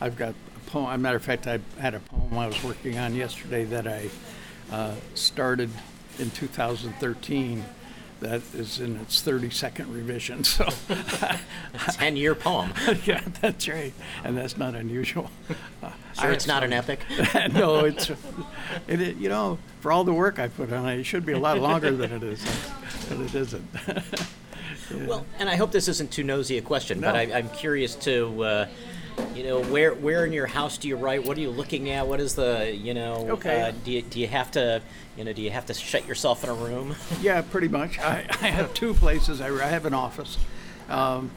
I've 0.00 0.16
got 0.16 0.30
a 0.30 0.70
poem. 0.70 0.88
As 0.88 0.94
a 0.94 0.98
matter 0.98 1.16
of 1.16 1.22
fact, 1.22 1.46
I 1.46 1.60
had 1.78 1.94
a 1.94 2.00
poem 2.00 2.38
I 2.38 2.46
was 2.46 2.64
working 2.64 2.98
on 2.98 3.14
yesterday 3.14 3.64
that 3.64 3.86
I 3.86 4.08
uh, 4.72 4.94
started 5.14 5.70
in 6.18 6.30
2013. 6.30 7.64
That 8.20 8.42
is 8.54 8.80
in 8.80 8.96
its 8.96 9.22
32nd 9.22 9.94
revision. 9.94 10.42
So, 10.42 10.68
Ten-year 11.92 12.34
poem. 12.34 12.72
yeah, 13.04 13.20
that's 13.40 13.68
right, 13.68 13.92
and 14.24 14.36
that's 14.36 14.56
not 14.56 14.74
unusual. 14.74 15.30
Uh, 15.82 15.90
Sure, 16.20 16.32
it's 16.32 16.48
not 16.48 16.64
an 16.64 16.72
epic. 16.72 17.00
no, 17.52 17.84
it's 17.84 18.10
it, 18.88 19.00
it- 19.00 19.16
you 19.18 19.28
know 19.28 19.56
for 19.80 19.92
all 19.92 20.02
the 20.02 20.12
work 20.12 20.40
I 20.40 20.48
put 20.48 20.72
on 20.72 20.88
it, 20.88 20.98
it 20.98 21.04
should 21.04 21.24
be 21.24 21.32
a 21.32 21.38
lot 21.38 21.60
longer 21.60 21.92
than 21.92 22.10
it 22.10 22.22
is, 22.24 22.44
but 23.08 23.20
it 23.20 23.34
isn't. 23.34 23.64
Well, 25.06 25.26
and 25.38 25.50
I 25.50 25.56
hope 25.56 25.70
this 25.70 25.86
isn't 25.86 26.10
too 26.10 26.24
nosy 26.24 26.56
a 26.56 26.62
question, 26.62 27.00
but 27.02 27.12
No. 27.12 27.18
I, 27.18 27.36
I'm 27.38 27.50
curious 27.50 27.94
to, 27.96 28.42
uh, 28.42 28.66
you 29.34 29.42
know, 29.44 29.62
where 29.62 29.94
where 29.94 30.24
in 30.26 30.32
your 30.32 30.46
house 30.46 30.78
do 30.78 30.88
you 30.88 30.96
write? 30.96 31.24
What 31.24 31.36
are 31.36 31.40
you 31.40 31.50
looking 31.50 31.90
at? 31.90 32.06
What 32.06 32.20
is 32.20 32.34
the, 32.34 32.74
you 32.74 32.94
know, 32.94 33.28
Okay. 33.30 33.62
uh, 33.62 33.72
do 33.84 33.90
you, 33.92 34.02
do 34.02 34.20
you 34.20 34.26
have 34.26 34.50
to, 34.52 34.82
you 35.16 35.24
know, 35.24 35.32
do 35.32 35.42
you 35.42 35.50
have 35.50 35.66
to 35.66 35.74
shut 35.74 36.06
yourself 36.06 36.44
in 36.44 36.50
a 36.50 36.54
room? 36.54 36.94
Yeah, 37.20 37.42
pretty 37.42 37.68
much. 37.68 37.98
I, 37.98 38.26
I 38.42 38.48
have 38.48 38.72
two 38.74 38.94
places. 38.94 39.40
I, 39.40 39.48
I 39.48 39.66
have 39.68 39.86
an 39.86 39.94
office. 39.94 40.38
Um, 40.88 41.30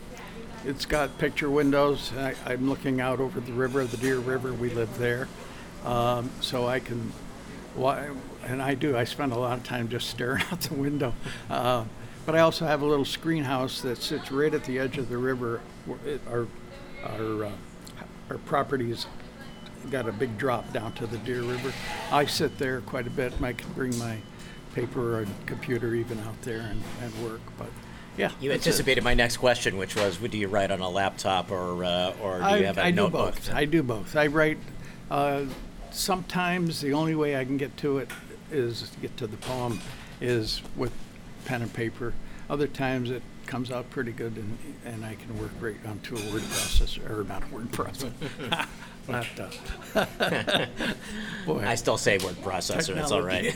it's 0.65 0.85
got 0.85 1.17
picture 1.17 1.49
windows. 1.49 2.11
I, 2.17 2.35
I'm 2.45 2.69
looking 2.69 3.01
out 3.01 3.19
over 3.19 3.39
the 3.39 3.53
river, 3.53 3.83
the 3.85 3.97
Deer 3.97 4.19
River. 4.19 4.53
We 4.53 4.69
live 4.69 4.95
there, 4.99 5.27
um, 5.85 6.29
so 6.39 6.67
I 6.67 6.79
can. 6.79 7.11
Why, 7.73 8.09
and 8.45 8.61
I 8.61 8.75
do. 8.75 8.95
I 8.97 9.05
spend 9.05 9.31
a 9.31 9.37
lot 9.39 9.57
of 9.57 9.63
time 9.63 9.89
just 9.89 10.09
staring 10.09 10.43
out 10.51 10.61
the 10.61 10.75
window. 10.75 11.13
Uh, 11.49 11.85
but 12.25 12.35
I 12.35 12.39
also 12.41 12.65
have 12.65 12.81
a 12.83 12.85
little 12.85 13.05
screen 13.05 13.43
house 13.43 13.81
that 13.81 13.97
sits 13.97 14.31
right 14.31 14.53
at 14.53 14.63
the 14.65 14.77
edge 14.77 14.97
of 14.99 15.09
the 15.09 15.17
river. 15.17 15.61
Our 16.29 16.45
our 17.03 17.45
uh, 17.45 17.51
our 18.31 18.37
properties 18.39 19.07
got 19.89 20.07
a 20.07 20.11
big 20.11 20.37
drop 20.37 20.71
down 20.71 20.93
to 20.93 21.05
the 21.05 21.17
Deer 21.19 21.41
River. 21.41 21.73
I 22.11 22.25
sit 22.25 22.57
there 22.57 22.79
quite 22.81 23.07
a 23.07 23.09
bit. 23.09 23.33
I 23.41 23.51
can 23.53 23.69
bring 23.73 23.97
my 23.99 24.17
paper 24.73 25.19
or 25.19 25.25
computer 25.45 25.93
even 25.95 26.17
out 26.19 26.41
there 26.43 26.59
and, 26.61 26.81
and 27.01 27.23
work. 27.23 27.41
But 27.57 27.67
yeah, 28.17 28.31
You 28.39 28.49
that's 28.49 28.65
it. 28.65 28.69
anticipated 28.69 29.03
my 29.03 29.13
next 29.13 29.37
question, 29.37 29.75
which 29.77 29.95
was, 29.97 30.17
do 30.17 30.37
you 30.37 30.47
write 30.47 30.71
on 30.71 30.79
a 30.79 30.89
laptop 30.89 31.51
or 31.51 31.83
uh, 31.83 32.13
or 32.21 32.37
do 32.37 32.43
you 32.43 32.45
I, 32.45 32.61
have 32.63 32.77
a 32.77 32.85
I 32.85 32.91
do 32.91 32.95
notebook? 32.97 33.35
both. 33.35 33.53
I 33.53 33.65
do 33.65 33.83
both. 33.83 34.15
I 34.15 34.27
write. 34.27 34.59
Uh, 35.09 35.45
sometimes 35.91 36.79
the 36.79 36.93
only 36.93 37.15
way 37.15 37.35
I 37.35 37.43
can 37.43 37.57
get 37.57 37.75
to 37.77 37.97
it 37.97 38.09
is 38.49 38.89
to 38.91 38.99
get 38.99 39.17
to 39.17 39.27
the 39.27 39.37
poem 39.37 39.79
is 40.21 40.61
with 40.77 40.93
pen 41.43 41.61
and 41.63 41.73
paper. 41.73 42.13
Other 42.49 42.67
times 42.67 43.09
it 43.11 43.23
comes 43.45 43.71
out 43.71 43.89
pretty 43.89 44.11
good 44.11 44.35
and, 44.35 44.57
and 44.85 45.05
I 45.05 45.15
can 45.15 45.37
work 45.39 45.51
right 45.59 45.75
onto 45.85 46.15
a 46.15 46.31
word 46.31 46.41
processor 46.41 47.09
or 47.09 47.23
not 47.23 47.43
a 47.43 47.53
word 47.53 47.71
processor. 47.71 48.11
not 49.07 49.27
uh, 49.39 50.65
boy. 51.45 51.63
I 51.65 51.75
still 51.75 51.97
say 51.97 52.17
word 52.19 52.35
processor. 52.37 52.97
It's 52.97 53.11
all 53.11 53.21
right. 53.21 53.53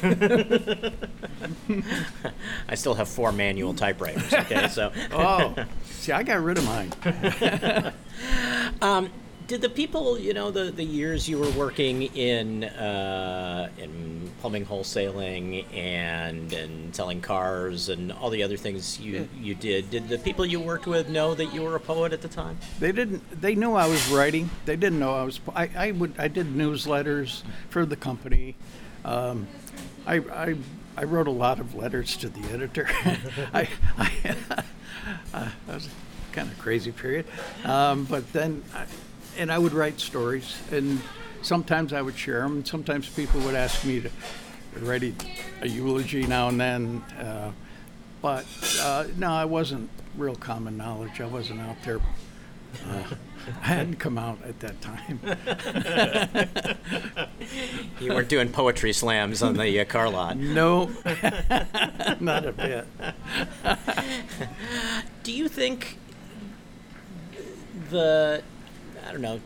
I 2.70 2.76
still 2.76 2.94
have 2.96 3.08
four 3.08 3.32
manual 3.32 3.74
typewriters. 3.74 4.34
Okay, 4.34 4.68
so 4.70 4.92
oh, 5.12 5.56
see, 5.86 6.12
I 6.12 6.24
got 6.24 6.42
rid 6.42 6.58
of 6.58 6.66
mine. 6.66 7.94
did 9.48 9.62
the 9.62 9.70
people, 9.70 10.18
you 10.18 10.34
know, 10.34 10.52
the, 10.52 10.72
the 10.72 10.84
years 10.84 11.30
you 11.30 11.38
were 11.38 11.50
working 11.52 12.04
in 12.16 12.64
uh, 12.64 13.70
in 13.78 14.32
plumbing 14.42 14.66
wholesaling 14.66 15.66
and 15.74 16.52
and 16.54 16.96
selling 16.96 17.22
cars 17.22 17.90
and 17.90 18.12
all 18.12 18.30
the 18.30 18.44
other 18.44 18.58
things 18.58 19.00
you 19.00 19.28
you 19.40 19.56
did, 19.56 19.90
did 19.90 20.08
the 20.10 20.18
people 20.18 20.46
you 20.46 20.60
worked 20.60 20.88
with 20.88 21.10
know 21.10 21.36
that 21.36 21.54
you 21.54 21.62
were 21.62 21.76
a 21.76 21.80
poet 21.80 22.14
at 22.14 22.22
the 22.22 22.28
time? 22.28 22.58
They 22.80 22.92
didn't. 22.92 23.42
They 23.42 23.56
knew 23.56 23.74
I 23.74 23.88
was 23.88 24.08
writing. 24.10 24.50
They 24.66 24.76
didn't 24.76 25.00
know 25.00 25.14
I 25.14 25.24
was. 25.24 25.40
I, 25.56 25.70
I 25.76 25.92
would. 25.92 26.14
I 26.18 26.28
did 26.28 26.48
newsletters 26.48 27.44
for 27.70 27.86
the 27.86 27.96
company. 27.96 28.56
Um, 29.04 29.48
I, 30.08 30.16
I 30.18 30.56
I 30.98 31.04
wrote 31.04 31.28
a 31.28 31.32
lot 31.32 31.60
of 31.60 31.76
letters 31.76 32.16
to 32.18 32.30
the 32.30 32.42
editor. 32.54 32.88
I, 33.54 33.68
I 33.98 34.12
uh, 35.34 35.50
that 35.68 35.74
was 35.74 35.90
kind 36.32 36.52
of 36.52 36.58
crazy 36.58 36.92
period. 36.92 37.26
Um, 37.64 38.06
but 38.06 38.32
then, 38.34 38.64
I, 38.74 38.86
and 39.38 39.52
I 39.52 39.58
would 39.58 39.74
write 39.74 40.00
stories, 40.00 40.58
and 40.72 41.02
sometimes 41.42 41.94
I 41.94 42.02
would 42.02 42.18
share 42.18 42.42
them. 42.42 42.58
And 42.58 42.68
sometimes 42.68 43.10
people 43.10 43.40
would 43.42 43.56
ask 43.56 43.86
me 43.86 44.02
to 44.02 44.10
write 44.80 45.04
a, 45.04 45.14
a 45.62 45.68
eulogy 45.68 46.28
now 46.28 46.50
and 46.50 46.60
then. 46.60 47.02
Uh, 47.20 47.52
but 48.22 48.46
uh, 48.82 49.06
no, 49.18 49.32
I 49.32 49.46
wasn't 49.46 49.90
real 50.18 50.36
common 50.36 50.78
knowledge. 50.78 51.22
I 51.22 51.28
wasn't 51.28 51.62
out 51.62 51.78
there. 51.84 52.00
Uh, 52.88 53.04
I 53.62 53.68
hadn't 53.68 53.96
come 53.96 54.18
out 54.18 54.40
at 54.44 54.60
that 54.62 54.82
time. 54.82 55.20
You 58.00 58.14
weren't 58.14 58.28
doing 58.28 58.52
poetry 58.52 58.92
slams 58.92 59.42
on 59.42 59.56
the 59.56 59.80
uh, 59.80 59.86
car 59.86 60.10
lot. 60.10 60.38
No, 60.38 60.86
not 62.20 62.46
a 62.46 62.52
bit. 62.52 62.86
Do 65.24 65.32
you 65.32 65.48
think 65.48 65.98
the, 67.90 68.44
I 69.06 69.12
don't 69.12 69.22
know, 69.22 69.40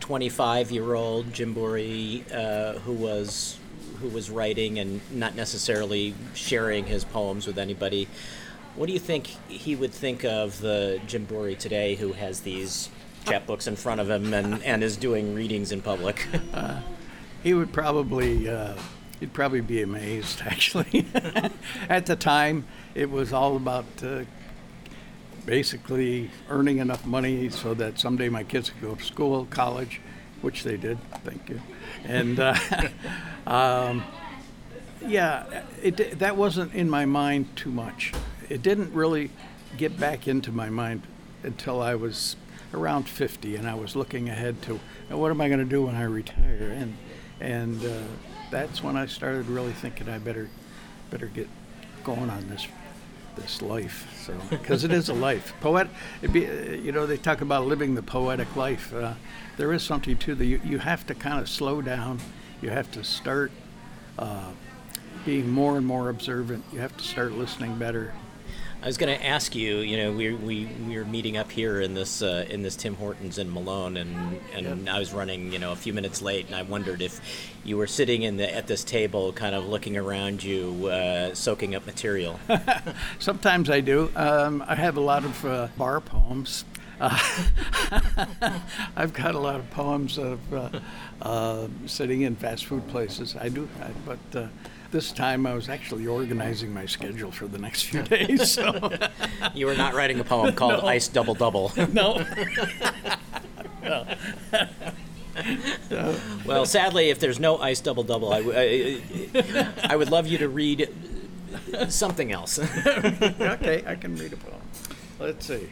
25 0.00 0.70
year 0.70 0.94
old 0.94 1.32
Jim 1.32 1.54
Bourey, 1.54 2.24
uh, 2.32 2.78
who 2.80 2.92
was 2.92 3.58
who 4.00 4.08
was 4.08 4.30
writing 4.30 4.78
and 4.78 5.00
not 5.10 5.34
necessarily 5.34 6.14
sharing 6.34 6.84
his 6.84 7.04
poems 7.04 7.46
with 7.46 7.58
anybody, 7.58 8.08
what 8.74 8.86
do 8.86 8.92
you 8.92 8.98
think 8.98 9.26
he 9.48 9.74
would 9.74 9.92
think 9.92 10.22
of 10.24 10.60
the 10.60 11.00
Jim 11.06 11.24
Bourey 11.24 11.54
today 11.54 11.94
who 11.94 12.12
has 12.12 12.40
these 12.40 12.90
chapbooks 13.24 13.66
in 13.66 13.74
front 13.74 14.02
of 14.02 14.10
him 14.10 14.34
and, 14.34 14.62
and 14.62 14.84
is 14.84 14.98
doing 14.98 15.34
readings 15.34 15.72
in 15.72 15.80
public? 15.80 16.26
He 17.42 17.54
would 17.54 17.72
probably, 17.72 18.48
uh, 18.48 18.74
he'd 19.20 19.32
probably 19.32 19.60
be 19.60 19.80
amazed. 19.80 20.42
Actually, 20.44 21.06
at 21.88 22.06
the 22.06 22.16
time, 22.16 22.64
it 22.92 23.08
was 23.08 23.32
all 23.32 23.54
about 23.54 23.84
uh, 24.02 24.22
basically 25.46 26.30
earning 26.50 26.78
enough 26.78 27.06
money 27.06 27.48
so 27.48 27.72
that 27.74 27.98
someday 27.98 28.28
my 28.28 28.42
kids 28.44 28.68
could 28.70 28.82
go 28.82 28.94
to 28.96 29.04
school, 29.04 29.46
college, 29.46 30.00
which 30.42 30.64
they 30.64 30.76
did. 30.76 30.98
Thank 31.24 31.48
you. 31.48 31.60
And 32.04 32.38
uh, 32.38 32.54
um, 33.46 34.04
yeah, 35.06 35.64
it, 35.82 36.18
that 36.18 36.36
wasn't 36.36 36.74
in 36.74 36.90
my 36.90 37.06
mind 37.06 37.56
too 37.56 37.70
much. 37.70 38.12
It 38.48 38.62
didn't 38.62 38.92
really 38.92 39.30
get 39.76 39.98
back 39.98 40.28
into 40.28 40.52
my 40.52 40.68
mind 40.68 41.02
until 41.42 41.80
I 41.80 41.94
was 41.94 42.36
around 42.74 43.08
50 43.08 43.56
and 43.56 43.68
I 43.68 43.74
was 43.74 43.94
looking 43.94 44.28
ahead 44.28 44.60
to 44.62 44.80
what 45.08 45.30
am 45.30 45.40
I 45.40 45.48
going 45.48 45.60
to 45.60 45.64
do 45.64 45.86
when 45.86 45.94
I 45.94 46.02
retire 46.02 46.74
and 46.76 46.96
and 47.40 47.84
uh, 47.84 48.02
that's 48.50 48.82
when 48.82 48.96
I 48.96 49.06
started 49.06 49.46
really 49.46 49.72
thinking 49.72 50.08
I 50.08 50.18
better 50.18 50.48
better 51.10 51.26
get 51.26 51.48
going 52.02 52.28
on 52.30 52.48
this 52.48 52.66
this 53.36 53.62
life 53.62 54.12
so 54.26 54.34
because 54.50 54.82
it 54.84 54.92
is 54.92 55.08
a 55.08 55.14
life. 55.14 55.54
Poet 55.60 55.88
be, 56.32 56.40
you 56.40 56.92
know 56.92 57.06
they 57.06 57.16
talk 57.16 57.40
about 57.40 57.66
living 57.66 57.94
the 57.94 58.02
poetic 58.02 58.54
life 58.56 58.92
uh, 58.94 59.14
there 59.56 59.72
is 59.72 59.82
something 59.82 60.16
to 60.18 60.34
the 60.34 60.44
you, 60.44 60.60
you 60.64 60.78
have 60.78 61.06
to 61.06 61.14
kind 61.14 61.40
of 61.40 61.48
slow 61.48 61.80
down 61.80 62.18
you 62.60 62.70
have 62.70 62.90
to 62.92 63.04
start 63.04 63.52
uh, 64.18 64.50
being 65.24 65.50
more 65.50 65.76
and 65.76 65.86
more 65.86 66.08
observant 66.08 66.64
you 66.72 66.80
have 66.80 66.96
to 66.96 67.04
start 67.04 67.32
listening 67.32 67.78
better 67.78 68.12
I 68.82 68.86
was 68.86 68.98
going 68.98 69.18
to 69.18 69.26
ask 69.26 69.54
you. 69.54 69.78
You 69.78 69.96
know, 69.96 70.12
we 70.12 70.32
we 70.34 70.66
we 70.86 70.96
were 70.96 71.04
meeting 71.04 71.36
up 71.36 71.50
here 71.50 71.80
in 71.80 71.94
this 71.94 72.22
uh, 72.22 72.46
in 72.48 72.62
this 72.62 72.76
Tim 72.76 72.94
Hortons 72.94 73.38
in 73.38 73.52
Malone, 73.52 73.96
and 73.96 74.40
and 74.54 74.88
I 74.88 74.98
was 74.98 75.12
running 75.12 75.52
you 75.52 75.58
know 75.58 75.72
a 75.72 75.76
few 75.76 75.92
minutes 75.92 76.22
late, 76.22 76.46
and 76.46 76.54
I 76.54 76.62
wondered 76.62 77.02
if 77.02 77.20
you 77.64 77.76
were 77.76 77.86
sitting 77.86 78.22
in 78.22 78.36
the 78.36 78.54
at 78.54 78.66
this 78.66 78.84
table, 78.84 79.32
kind 79.32 79.54
of 79.54 79.66
looking 79.66 79.96
around 79.96 80.44
you, 80.44 80.86
uh, 80.86 81.34
soaking 81.34 81.74
up 81.74 81.86
material. 81.86 82.38
Sometimes 83.18 83.70
I 83.70 83.80
do. 83.80 84.10
Um, 84.14 84.62
I 84.66 84.74
have 84.74 84.96
a 84.96 85.00
lot 85.00 85.24
of 85.24 85.44
uh, 85.44 85.68
bar 85.76 86.00
poems. 86.00 86.64
Uh, 87.00 87.18
I've 88.96 89.12
got 89.12 89.34
a 89.34 89.38
lot 89.38 89.56
of 89.56 89.70
poems 89.70 90.16
of 90.16 90.54
uh, 90.54 90.80
uh, 91.20 91.68
sitting 91.86 92.22
in 92.22 92.36
fast 92.36 92.66
food 92.66 92.86
places. 92.88 93.36
I 93.38 93.48
do, 93.48 93.68
I, 93.80 93.90
but 94.06 94.38
uh, 94.38 94.46
this 94.96 95.12
time 95.12 95.46
I 95.46 95.52
was 95.52 95.68
actually 95.68 96.06
organizing 96.06 96.72
my 96.72 96.86
schedule 96.86 97.30
for 97.30 97.46
the 97.46 97.58
next 97.58 97.82
few 97.82 98.02
days. 98.16 98.50
So 98.52 98.90
you 99.54 99.66
were 99.66 99.74
not 99.74 99.92
writing 99.92 100.18
a 100.20 100.24
poem 100.24 100.54
called 100.54 100.84
Ice 100.84 101.06
Double 101.06 101.34
Double. 101.34 101.70
no, 101.92 102.24
well, 106.46 106.64
sadly, 106.64 107.10
if 107.10 107.18
there's 107.20 107.38
no 107.38 107.58
Ice 107.58 107.80
Double 107.80 108.04
Double, 108.04 108.32
I, 108.32 108.42
w- 108.42 108.58
I- 108.58 109.68
I 109.84 109.96
would 109.96 110.10
love 110.10 110.26
you 110.26 110.38
to 110.38 110.48
read 110.48 110.88
something 111.90 112.32
else. 112.32 112.58
okay, 112.58 113.84
I 113.86 113.96
can 113.96 114.16
read 114.16 114.32
a 114.32 114.36
poem. 114.38 114.62
Let's 115.20 115.44
see. 115.44 115.68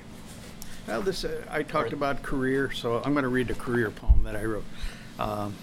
Well, 0.86 1.00
this 1.00 1.24
uh, 1.24 1.42
I 1.50 1.62
talked 1.62 1.94
about 1.94 2.22
career, 2.22 2.70
so 2.72 3.00
I'm 3.02 3.14
going 3.14 3.22
to 3.22 3.30
read 3.30 3.48
a 3.50 3.54
career 3.54 3.90
poem 3.90 4.22
that 4.24 4.36
I 4.36 4.44
wrote. 4.44 4.64
Um, 5.18 5.54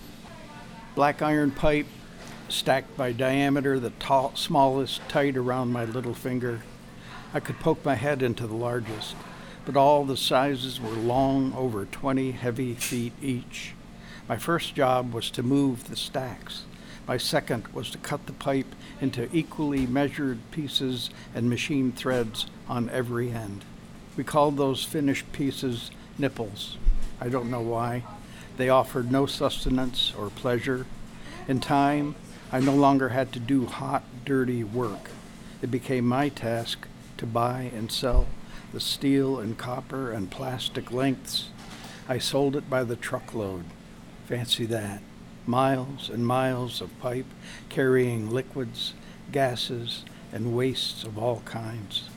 black 0.96 1.22
iron 1.22 1.52
pipe, 1.52 1.86
stacked 2.52 2.96
by 2.98 3.12
diameter, 3.12 3.80
the 3.80 3.92
tall, 3.92 4.36
smallest 4.36 5.02
tight 5.08 5.38
around 5.38 5.72
my 5.72 5.86
little 5.86 6.14
finger. 6.14 6.62
I 7.34 7.40
could 7.40 7.60
poke 7.60 7.84
my 7.86 7.96
head 7.96 8.22
into 8.22 8.46
the 8.48 8.56
largest, 8.56 9.16
but 9.66 9.78
all 9.78 10.06
the 10.06 10.18
sizes 10.18 10.80
were 10.80 10.90
long, 10.90 11.54
over 11.56 11.86
20 11.86 12.32
heavy 12.32 12.76
feet 12.76 13.14
each. 13.22 13.74
My 14.28 14.38
first 14.38 14.76
job 14.76 15.14
was 15.14 15.30
to 15.32 15.44
move 15.44 15.90
the 15.90 15.96
stacks. 15.96 16.64
My 17.08 17.18
second 17.18 17.68
was 17.70 17.90
to 17.92 17.98
cut 17.98 18.28
the 18.28 18.34
pipe 18.34 18.74
into 19.00 19.30
equally 19.34 19.86
measured 19.86 20.40
pieces 20.52 21.10
and 21.34 21.50
machine 21.50 21.92
threads 21.92 22.46
on 22.68 22.90
every 22.90 23.32
end. 23.32 23.66
We 24.16 24.24
called 24.24 24.58
those 24.58 24.84
finished 24.84 25.32
pieces 25.32 25.92
nipples. 26.18 26.78
I 27.20 27.30
don't 27.30 27.50
know 27.50 27.62
why. 27.62 28.04
They 28.58 28.70
offered 28.70 29.12
no 29.12 29.26
sustenance 29.26 30.14
or 30.18 30.30
pleasure. 30.30 30.86
In 31.48 31.60
time, 31.60 32.16
I 32.54 32.60
no 32.60 32.76
longer 32.76 33.10
had 33.10 33.32
to 33.34 33.40
do 33.40 33.66
hot, 33.66 34.04
dirty 34.26 34.64
work. 34.64 35.10
It 35.62 35.72
became 35.72 36.06
my 36.06 36.28
task 36.28 36.86
to 37.18 37.26
buy 37.26 37.72
and 37.74 37.92
sell 37.92 38.28
the 38.74 38.80
steel 38.80 39.40
and 39.40 39.58
copper 39.58 40.12
and 40.12 40.30
plastic 40.30 40.92
lengths. 40.92 41.50
I 42.10 42.18
sold 42.18 42.58
it 42.58 42.70
by 42.70 42.84
the 42.84 42.98
truckload. 42.98 43.64
Fancy 44.28 44.66
that. 44.66 45.02
Miles 45.46 46.10
and 46.10 46.28
miles 46.28 46.82
of 46.82 47.00
pipe 47.00 47.26
carrying 47.70 48.30
liquids, 48.30 48.94
gases, 49.32 50.04
and 50.34 50.56
wastes 50.56 51.04
of 51.04 51.18
all 51.18 51.42
kinds. 51.46 52.10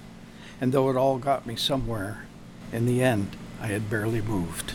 And 0.60 0.72
though 0.72 0.90
it 0.90 0.96
all 0.96 1.18
got 1.18 1.46
me 1.46 1.54
somewhere, 1.54 2.26
in 2.72 2.86
the 2.86 3.02
end, 3.02 3.36
I 3.60 3.68
had 3.68 3.88
barely 3.88 4.20
moved. 4.20 4.72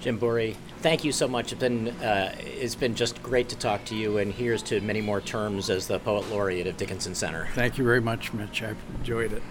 Jim 0.00 0.18
Bourey, 0.18 0.56
thank 0.80 1.04
you 1.04 1.12
so 1.12 1.28
much. 1.28 1.52
It's 1.52 1.60
been, 1.60 1.88
uh, 1.88 2.34
it's 2.38 2.74
been 2.74 2.94
just 2.94 3.22
great 3.22 3.48
to 3.50 3.56
talk 3.56 3.84
to 3.86 3.94
you, 3.94 4.18
and 4.18 4.32
here's 4.32 4.62
to 4.64 4.80
many 4.80 5.00
more 5.00 5.20
terms 5.20 5.70
as 5.70 5.86
the 5.86 5.98
Poet 6.00 6.30
Laureate 6.30 6.66
of 6.66 6.76
Dickinson 6.76 7.14
Center. 7.14 7.48
Thank 7.54 7.78
you 7.78 7.84
very 7.84 8.00
much, 8.00 8.32
Mitch. 8.32 8.62
I've 8.62 8.78
enjoyed 8.98 9.32
it. 9.32 9.42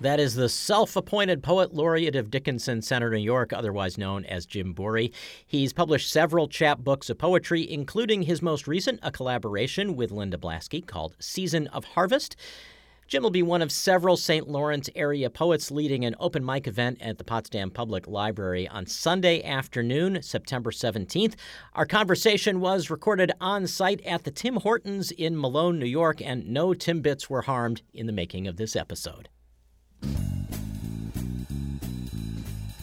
That 0.00 0.20
is 0.20 0.34
the 0.34 0.50
self 0.50 0.96
appointed 0.96 1.42
poet 1.42 1.72
laureate 1.72 2.16
of 2.16 2.30
Dickinson 2.30 2.82
Center, 2.82 3.08
New 3.10 3.16
York, 3.16 3.52
otherwise 3.52 3.96
known 3.96 4.24
as 4.26 4.44
Jim 4.44 4.74
Bourey. 4.74 5.12
He's 5.46 5.72
published 5.72 6.10
several 6.10 6.46
chapbooks 6.46 7.08
of 7.08 7.16
poetry, 7.16 7.70
including 7.70 8.22
his 8.22 8.42
most 8.42 8.68
recent, 8.68 9.00
a 9.02 9.10
collaboration 9.10 9.96
with 9.96 10.10
Linda 10.10 10.36
Blasky 10.36 10.86
called 10.86 11.16
Season 11.20 11.68
of 11.68 11.84
Harvest. 11.84 12.36
Jim 13.06 13.22
will 13.22 13.30
be 13.30 13.42
one 13.42 13.60
of 13.60 13.70
several 13.70 14.16
St. 14.16 14.48
Lawrence 14.48 14.88
area 14.94 15.28
poets 15.28 15.70
leading 15.70 16.04
an 16.04 16.14
open 16.18 16.44
mic 16.44 16.66
event 16.66 16.98
at 17.02 17.18
the 17.18 17.24
Potsdam 17.24 17.70
Public 17.70 18.08
Library 18.08 18.66
on 18.68 18.86
Sunday 18.86 19.42
afternoon, 19.42 20.22
September 20.22 20.70
17th. 20.70 21.34
Our 21.74 21.86
conversation 21.86 22.60
was 22.60 22.90
recorded 22.90 23.32
on 23.40 23.66
site 23.66 24.00
at 24.06 24.24
the 24.24 24.30
Tim 24.30 24.56
Hortons 24.56 25.10
in 25.10 25.38
Malone, 25.38 25.78
New 25.78 25.86
York, 25.86 26.22
and 26.22 26.48
no 26.48 26.68
Timbits 26.68 27.28
were 27.28 27.42
harmed 27.42 27.82
in 27.92 28.06
the 28.06 28.12
making 28.12 28.46
of 28.46 28.56
this 28.56 28.74
episode. 28.74 29.28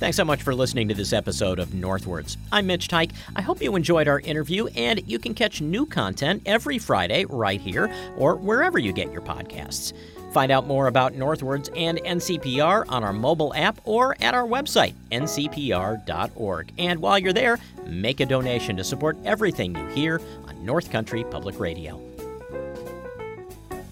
Thanks 0.02 0.18
so 0.18 0.26
much 0.26 0.42
for 0.42 0.56
listening 0.56 0.88
to 0.88 0.96
this 0.96 1.14
episode 1.14 1.60
of 1.60 1.76
Northwards. 1.76 2.36
I'm 2.52 2.66
Mitch 2.66 2.88
Teich. 2.88 3.12
I 3.36 3.44
hope 3.44 3.62
you 3.62 3.76
enjoyed 3.76 4.08
our 4.08 4.20
interview, 4.20 4.66
and 4.76 5.00
you 5.08 5.20
can 5.20 5.36
catch 5.36 5.62
new 5.62 5.86
content 5.86 6.42
every 6.48 6.80
Friday 6.80 7.26
right 7.26 7.62
here 7.62 7.94
or 8.18 8.36
wherever 8.36 8.80
you 8.80 8.94
get 8.94 9.12
your 9.12 9.22
podcasts. 9.22 9.94
Find 10.34 10.52
out 10.52 10.66
more 10.66 10.88
about 10.88 11.14
Northwards 11.14 11.70
and 11.76 12.00
NCPR 12.00 12.86
on 12.90 13.04
our 13.04 13.14
mobile 13.14 13.54
app 13.54 13.80
or 13.84 14.16
at 14.22 14.34
our 14.34 14.48
website, 14.48 14.96
ncpr.org. 15.12 16.74
And 16.80 17.00
while 17.00 17.20
you're 17.20 17.32
there, 17.32 17.60
make 17.86 18.22
a 18.22 18.26
donation 18.26 18.78
to 18.78 18.84
support 18.84 19.20
everything 19.24 19.76
you 19.76 19.86
hear 19.90 20.20
on 20.48 20.66
North 20.66 20.90
Country 20.90 21.24
Public 21.26 21.60
Radio. 21.60 22.11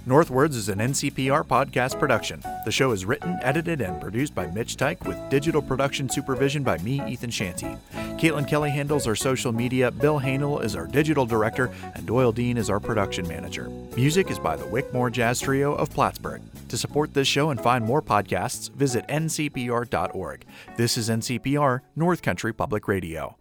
Northwards 0.09 0.55
is 0.55 0.69
an 0.69 0.79
NCPR 0.79 1.45
podcast 1.45 1.99
production. 1.99 2.43
The 2.65 2.71
show 2.71 2.93
is 2.93 3.05
written, 3.05 3.37
edited, 3.43 3.79
and 3.79 4.01
produced 4.01 4.33
by 4.33 4.47
Mitch 4.47 4.75
Teich 4.75 5.05
with 5.05 5.29
digital 5.29 5.61
production 5.61 6.09
supervision 6.09 6.63
by 6.63 6.79
me, 6.79 6.99
Ethan 7.07 7.29
Shanty. 7.29 7.77
Caitlin 8.17 8.47
Kelly 8.47 8.71
handles 8.71 9.05
our 9.05 9.15
social 9.15 9.51
media, 9.51 9.91
Bill 9.91 10.19
Hanel 10.19 10.63
is 10.63 10.75
our 10.75 10.87
digital 10.87 11.27
director, 11.27 11.69
and 11.93 12.07
Doyle 12.07 12.31
Dean 12.31 12.57
is 12.57 12.71
our 12.71 12.79
production 12.79 13.27
manager. 13.27 13.69
Music 13.95 14.31
is 14.31 14.39
by 14.39 14.55
the 14.55 14.65
Wickmore 14.65 15.11
Jazz 15.11 15.41
Trio 15.41 15.75
of 15.75 15.91
Plattsburgh. 15.91 16.41
To 16.69 16.75
support 16.75 17.13
this 17.13 17.27
show 17.27 17.51
and 17.51 17.61
find 17.61 17.85
more 17.85 18.01
podcasts, 18.01 18.71
visit 18.71 19.07
ncpr.org. 19.09 20.43
This 20.75 20.97
is 20.97 21.09
NCPR, 21.09 21.81
North 21.95 22.23
Country 22.23 22.51
Public 22.51 22.87
Radio. 22.87 23.37